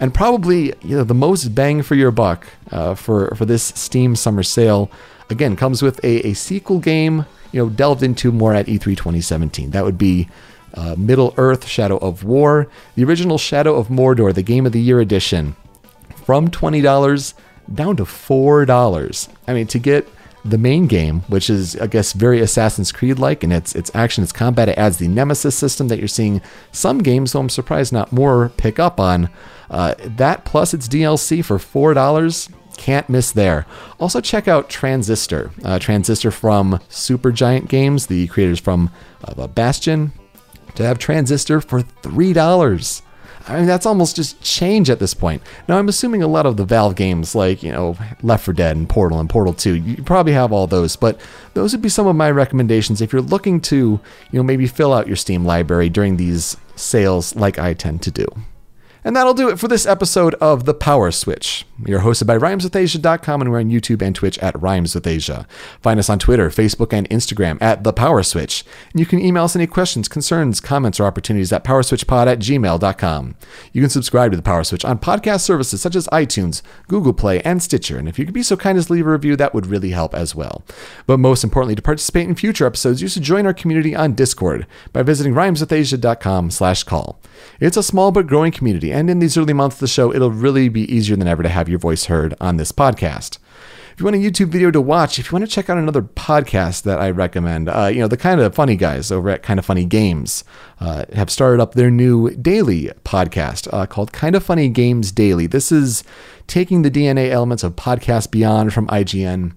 And 0.00 0.12
probably 0.12 0.74
you 0.82 0.96
know 0.96 1.04
the 1.04 1.14
most 1.14 1.54
bang 1.54 1.82
for 1.82 1.94
your 1.94 2.10
buck 2.10 2.46
uh, 2.72 2.94
for 2.94 3.34
for 3.36 3.44
this 3.44 3.62
Steam 3.62 4.16
summer 4.16 4.42
sale 4.42 4.90
again 5.30 5.56
comes 5.56 5.82
with 5.82 6.04
a, 6.04 6.26
a 6.26 6.34
sequel 6.34 6.80
game 6.80 7.26
you 7.52 7.62
know 7.62 7.70
delved 7.70 8.02
into 8.02 8.32
more 8.32 8.54
at 8.54 8.66
E3 8.66 8.96
2017. 8.96 9.70
That 9.70 9.84
would 9.84 9.98
be 9.98 10.28
uh, 10.74 10.96
Middle 10.98 11.32
Earth: 11.36 11.66
Shadow 11.66 11.98
of 11.98 12.24
War, 12.24 12.68
the 12.96 13.04
original 13.04 13.38
Shadow 13.38 13.76
of 13.76 13.88
Mordor, 13.88 14.34
the 14.34 14.42
Game 14.42 14.66
of 14.66 14.72
the 14.72 14.80
Year 14.80 15.00
edition, 15.00 15.54
from 16.26 16.50
twenty 16.50 16.80
dollars 16.80 17.34
down 17.72 17.96
to 17.96 18.04
four 18.04 18.64
dollars. 18.64 19.28
I 19.46 19.54
mean, 19.54 19.68
to 19.68 19.78
get 19.78 20.08
the 20.44 20.58
main 20.58 20.86
game, 20.86 21.20
which 21.22 21.48
is 21.48 21.76
I 21.76 21.86
guess 21.86 22.12
very 22.12 22.40
Assassin's 22.40 22.92
Creed 22.92 23.18
like 23.18 23.42
in 23.42 23.50
its 23.50 23.74
its 23.74 23.90
action, 23.94 24.22
its 24.22 24.32
combat. 24.32 24.68
It 24.68 24.78
adds 24.78 24.98
the 24.98 25.08
Nemesis 25.08 25.56
system 25.56 25.88
that 25.88 25.98
you're 25.98 26.08
seeing 26.08 26.42
some 26.70 26.98
games, 26.98 27.32
though 27.32 27.40
I'm 27.40 27.48
surprised 27.48 27.92
not 27.92 28.12
more 28.12 28.50
pick 28.56 28.78
up 28.78 29.00
on. 29.00 29.30
Uh, 29.70 29.94
that 29.98 30.44
plus 30.44 30.74
its 30.74 30.88
DLC 30.88 31.44
for 31.44 31.58
four 31.58 31.94
dollars. 31.94 32.48
Can't 32.76 33.08
miss 33.08 33.30
there. 33.30 33.66
Also, 34.00 34.20
check 34.20 34.48
out 34.48 34.68
Transistor. 34.68 35.52
Uh, 35.64 35.78
Transistor 35.78 36.32
from 36.32 36.80
Supergiant 36.90 37.68
Games, 37.68 38.08
the 38.08 38.26
creators 38.26 38.58
from 38.58 38.90
uh, 39.22 39.46
Bastion, 39.46 40.12
to 40.74 40.82
have 40.84 40.98
Transistor 40.98 41.60
for 41.60 41.82
$3. 41.82 43.02
I 43.46 43.58
mean, 43.58 43.66
that's 43.66 43.84
almost 43.84 44.16
just 44.16 44.40
change 44.40 44.88
at 44.88 44.98
this 44.98 45.12
point. 45.12 45.42
Now, 45.68 45.78
I'm 45.78 45.88
assuming 45.88 46.22
a 46.22 46.26
lot 46.26 46.46
of 46.46 46.56
the 46.56 46.64
Valve 46.64 46.94
games, 46.94 47.34
like, 47.34 47.62
you 47.62 47.70
know, 47.70 47.96
Left 48.22 48.44
4 48.44 48.54
Dead 48.54 48.76
and 48.76 48.88
Portal 48.88 49.20
and 49.20 49.28
Portal 49.28 49.52
2, 49.52 49.74
you 49.74 50.02
probably 50.02 50.32
have 50.32 50.50
all 50.50 50.66
those, 50.66 50.96
but 50.96 51.20
those 51.52 51.72
would 51.72 51.82
be 51.82 51.90
some 51.90 52.06
of 52.06 52.16
my 52.16 52.30
recommendations 52.30 53.02
if 53.02 53.12
you're 53.12 53.20
looking 53.20 53.60
to, 53.62 53.76
you 53.76 54.00
know, 54.38 54.42
maybe 54.42 54.66
fill 54.66 54.94
out 54.94 55.06
your 55.06 55.16
Steam 55.16 55.44
library 55.44 55.90
during 55.90 56.16
these 56.16 56.56
sales 56.74 57.36
like 57.36 57.58
I 57.58 57.74
tend 57.74 58.00
to 58.02 58.10
do. 58.10 58.26
And 59.06 59.14
that'll 59.14 59.34
do 59.34 59.50
it 59.50 59.58
for 59.58 59.68
this 59.68 59.84
episode 59.84 60.34
of 60.36 60.64
The 60.64 60.72
Power 60.72 61.10
Switch. 61.10 61.66
We 61.78 61.92
are 61.92 61.98
hosted 62.00 62.26
by 62.26 62.38
RhymesWithAsia.com 62.38 63.42
and 63.42 63.50
we're 63.50 63.58
on 63.58 63.68
YouTube 63.68 64.00
and 64.00 64.14
Twitch 64.14 64.38
at 64.38 64.58
Rhymes 64.60 64.94
with 64.94 65.06
Asia. 65.06 65.46
Find 65.82 66.00
us 66.00 66.08
on 66.08 66.18
Twitter, 66.18 66.48
Facebook, 66.48 66.94
and 66.94 67.06
Instagram 67.10 67.60
at 67.60 67.84
The 67.84 67.92
Power 67.92 68.22
Switch. 68.22 68.64
And 68.92 69.00
you 69.00 69.04
can 69.04 69.18
email 69.20 69.44
us 69.44 69.54
any 69.54 69.66
questions, 69.66 70.08
concerns, 70.08 70.58
comments, 70.58 70.98
or 70.98 71.04
opportunities 71.04 71.52
at 71.52 71.64
PowerSwitchPod 71.64 72.28
at 72.28 72.38
gmail.com. 72.38 73.36
You 73.72 73.82
can 73.82 73.90
subscribe 73.90 74.30
to 74.30 74.38
The 74.38 74.42
Power 74.42 74.64
Switch 74.64 74.86
on 74.86 74.98
podcast 74.98 75.40
services 75.42 75.82
such 75.82 75.96
as 75.96 76.08
iTunes, 76.08 76.62
Google 76.88 77.12
Play, 77.12 77.42
and 77.42 77.62
Stitcher. 77.62 77.98
And 77.98 78.08
if 78.08 78.18
you 78.18 78.24
could 78.24 78.32
be 78.32 78.42
so 78.42 78.56
kind 78.56 78.78
as 78.78 78.86
to 78.86 78.94
leave 78.94 79.06
a 79.06 79.10
review, 79.10 79.36
that 79.36 79.52
would 79.52 79.66
really 79.66 79.90
help 79.90 80.14
as 80.14 80.34
well. 80.34 80.62
But 81.06 81.20
most 81.20 81.44
importantly, 81.44 81.74
to 81.74 81.82
participate 81.82 82.26
in 82.26 82.36
future 82.36 82.64
episodes, 82.64 83.02
you 83.02 83.08
should 83.08 83.22
join 83.22 83.44
our 83.44 83.52
community 83.52 83.94
on 83.94 84.14
Discord 84.14 84.66
by 84.94 85.02
visiting 85.02 85.34
RhymesWithAsia.com 85.34 86.50
slash 86.50 86.84
call. 86.84 87.20
It's 87.60 87.76
a 87.76 87.82
small 87.82 88.10
but 88.10 88.26
growing 88.26 88.52
community 88.52 88.93
and 88.94 89.10
in 89.10 89.18
these 89.18 89.36
early 89.36 89.52
months 89.52 89.76
of 89.76 89.80
the 89.80 89.88
show, 89.88 90.14
it'll 90.14 90.30
really 90.30 90.68
be 90.68 90.82
easier 90.94 91.16
than 91.16 91.26
ever 91.26 91.42
to 91.42 91.48
have 91.48 91.68
your 91.68 91.80
voice 91.80 92.04
heard 92.04 92.34
on 92.40 92.56
this 92.56 92.70
podcast. 92.70 93.38
If 93.92 94.00
you 94.00 94.04
want 94.04 94.16
a 94.16 94.20
YouTube 94.20 94.48
video 94.48 94.70
to 94.70 94.80
watch, 94.80 95.18
if 95.18 95.26
you 95.26 95.32
want 95.36 95.44
to 95.44 95.50
check 95.50 95.68
out 95.68 95.78
another 95.78 96.02
podcast 96.02 96.82
that 96.82 97.00
I 97.00 97.10
recommend, 97.10 97.68
uh, 97.68 97.86
you 97.86 98.00
know, 98.00 98.08
the 98.08 98.16
kind 98.16 98.40
of 98.40 98.54
funny 98.54 98.76
guys 98.76 99.10
over 99.10 99.30
at 99.30 99.42
Kind 99.42 99.58
of 99.58 99.66
Funny 99.66 99.84
Games 99.84 100.44
uh, 100.80 101.04
have 101.12 101.28
started 101.28 101.60
up 101.60 101.74
their 101.74 101.90
new 101.90 102.30
daily 102.36 102.90
podcast 103.04 103.68
uh, 103.72 103.86
called 103.86 104.12
Kind 104.12 104.36
of 104.36 104.44
Funny 104.44 104.68
Games 104.68 105.10
Daily. 105.10 105.46
This 105.48 105.72
is 105.72 106.04
taking 106.46 106.82
the 106.82 106.90
DNA 106.90 107.30
elements 107.30 107.64
of 107.64 107.74
Podcast 107.76 108.30
Beyond 108.30 108.72
from 108.72 108.86
IGN 108.88 109.52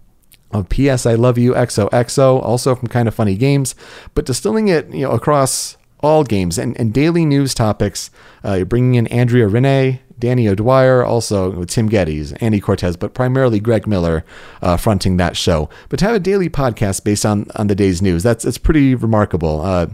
of 0.52 0.70
PS 0.70 1.06
I 1.06 1.14
Love 1.14 1.38
You 1.38 1.54
XOXO, 1.54 2.42
also 2.42 2.74
from 2.74 2.88
Kind 2.90 3.08
of 3.08 3.14
Funny 3.14 3.36
Games, 3.36 3.76
but 4.14 4.26
distilling 4.26 4.68
it, 4.68 4.90
you 4.92 5.02
know, 5.02 5.12
across 5.12 5.78
all 6.00 6.24
games 6.24 6.58
and, 6.58 6.80
and 6.80 6.94
daily 6.94 7.26
news 7.26 7.54
topics. 7.54 8.10
Uh, 8.44 8.54
you're 8.54 8.66
bringing 8.66 8.96
in 8.96 9.08
Andrea 9.08 9.48
Renee, 9.48 10.02
Danny 10.20 10.48
O'Dwyer, 10.48 11.04
also 11.04 11.64
Tim 11.66 11.90
Gettys, 11.90 12.36
Andy 12.42 12.60
Cortez, 12.60 12.98
but 12.98 13.14
primarily 13.14 13.60
Greg 13.60 13.88
Miller 13.88 14.24
uh, 14.62 14.78
fronting 14.78 15.18
that 15.18 15.38
show. 15.38 15.70
But 15.90 16.00
to 16.00 16.06
have 16.06 16.16
a 16.16 16.20
daily 16.20 16.50
podcast 16.50 17.04
based 17.04 17.26
on 17.26 17.48
on 17.56 17.68
the 17.68 17.76
day's 17.76 18.02
news, 18.02 18.24
that's 18.24 18.46
it's 18.46 18.58
pretty 18.58 18.96
remarkable. 18.96 19.62
Uh, 19.62 19.88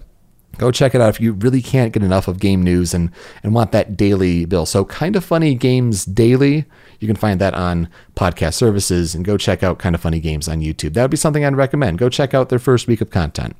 go 0.58 0.72
check 0.72 0.94
it 0.94 1.02
out 1.02 1.10
if 1.10 1.20
you 1.20 1.34
really 1.34 1.62
can't 1.62 1.94
get 1.94 2.04
enough 2.04 2.28
of 2.28 2.40
game 2.40 2.64
news 2.64 2.94
and 2.94 3.10
and 3.42 3.54
want 3.54 3.72
that 3.72 3.98
daily 3.98 4.46
bill. 4.46 4.66
So 4.66 4.86
kind 4.86 5.16
of 5.16 5.26
funny 5.26 5.56
games 5.56 6.06
daily. 6.06 6.66
You 7.00 7.08
can 7.08 7.18
find 7.18 7.42
that 7.42 7.54
on 7.54 7.90
podcast 8.16 8.54
services 8.54 9.14
and 9.14 9.26
go 9.26 9.38
check 9.38 9.62
out 9.62 9.80
kind 9.80 9.94
of 9.94 10.02
funny 10.02 10.22
games 10.22 10.48
on 10.48 10.62
YouTube. 10.62 10.94
That 10.94 11.02
would 11.04 11.12
be 11.12 11.18
something 11.18 11.44
I'd 11.44 11.56
recommend. 11.56 11.98
Go 11.98 12.08
check 12.08 12.34
out 12.34 12.48
their 12.50 12.60
first 12.60 12.88
week 12.88 13.02
of 13.02 13.10
content. 13.10 13.58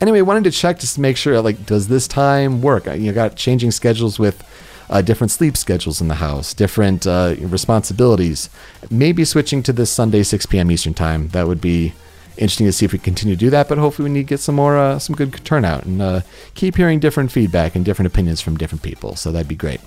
Anyway, 0.00 0.20
wanted 0.20 0.44
to 0.44 0.50
check 0.50 0.80
just 0.80 0.96
to 0.96 1.00
make 1.00 1.16
sure, 1.16 1.40
like, 1.40 1.66
does 1.66 1.88
this 1.88 2.08
time 2.08 2.60
work? 2.60 2.86
You 2.86 3.12
got 3.12 3.36
changing 3.36 3.70
schedules 3.70 4.18
with 4.18 4.42
uh, 4.90 5.02
different 5.02 5.30
sleep 5.30 5.56
schedules 5.56 6.00
in 6.00 6.08
the 6.08 6.16
house, 6.16 6.52
different 6.52 7.06
uh, 7.06 7.34
responsibilities. 7.38 8.50
Maybe 8.90 9.24
switching 9.24 9.62
to 9.62 9.72
this 9.72 9.90
Sunday 9.90 10.22
6 10.22 10.46
p.m. 10.46 10.70
Eastern 10.70 10.94
time. 10.94 11.28
That 11.28 11.46
would 11.46 11.60
be 11.60 11.94
interesting 12.36 12.66
to 12.66 12.72
see 12.72 12.84
if 12.84 12.92
we 12.92 12.98
continue 12.98 13.36
to 13.36 13.40
do 13.40 13.50
that. 13.50 13.68
But 13.68 13.78
hopefully, 13.78 14.08
we 14.08 14.14
need 14.14 14.22
to 14.22 14.28
get 14.28 14.40
some 14.40 14.56
more, 14.56 14.76
uh, 14.76 14.98
some 14.98 15.16
good 15.16 15.44
turnout 15.44 15.84
and 15.84 16.02
uh, 16.02 16.20
keep 16.54 16.76
hearing 16.76 17.00
different 17.00 17.32
feedback 17.32 17.74
and 17.74 17.84
different 17.84 18.08
opinions 18.08 18.40
from 18.40 18.56
different 18.56 18.82
people. 18.82 19.16
So 19.16 19.32
that'd 19.32 19.48
be 19.48 19.54
great. 19.54 19.80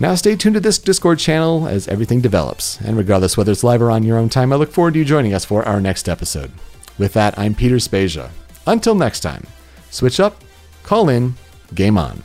Now, 0.00 0.14
stay 0.14 0.36
tuned 0.36 0.54
to 0.54 0.60
this 0.60 0.78
Discord 0.78 1.18
channel 1.18 1.66
as 1.66 1.88
everything 1.88 2.20
develops. 2.20 2.80
And 2.80 2.96
regardless 2.96 3.36
whether 3.36 3.52
it's 3.52 3.64
live 3.64 3.82
or 3.82 3.90
on 3.90 4.04
your 4.04 4.18
own 4.18 4.28
time, 4.28 4.52
I 4.52 4.56
look 4.56 4.72
forward 4.72 4.94
to 4.94 5.00
you 5.00 5.04
joining 5.04 5.34
us 5.34 5.44
for 5.44 5.64
our 5.64 5.80
next 5.80 6.08
episode. 6.08 6.52
With 6.98 7.12
that, 7.14 7.38
I'm 7.38 7.54
Peter 7.54 7.78
Spezia. 7.78 8.30
Until 8.68 8.94
next 8.94 9.20
time, 9.20 9.44
switch 9.90 10.20
up, 10.20 10.44
call 10.82 11.08
in, 11.08 11.34
game 11.74 11.96
on. 11.96 12.22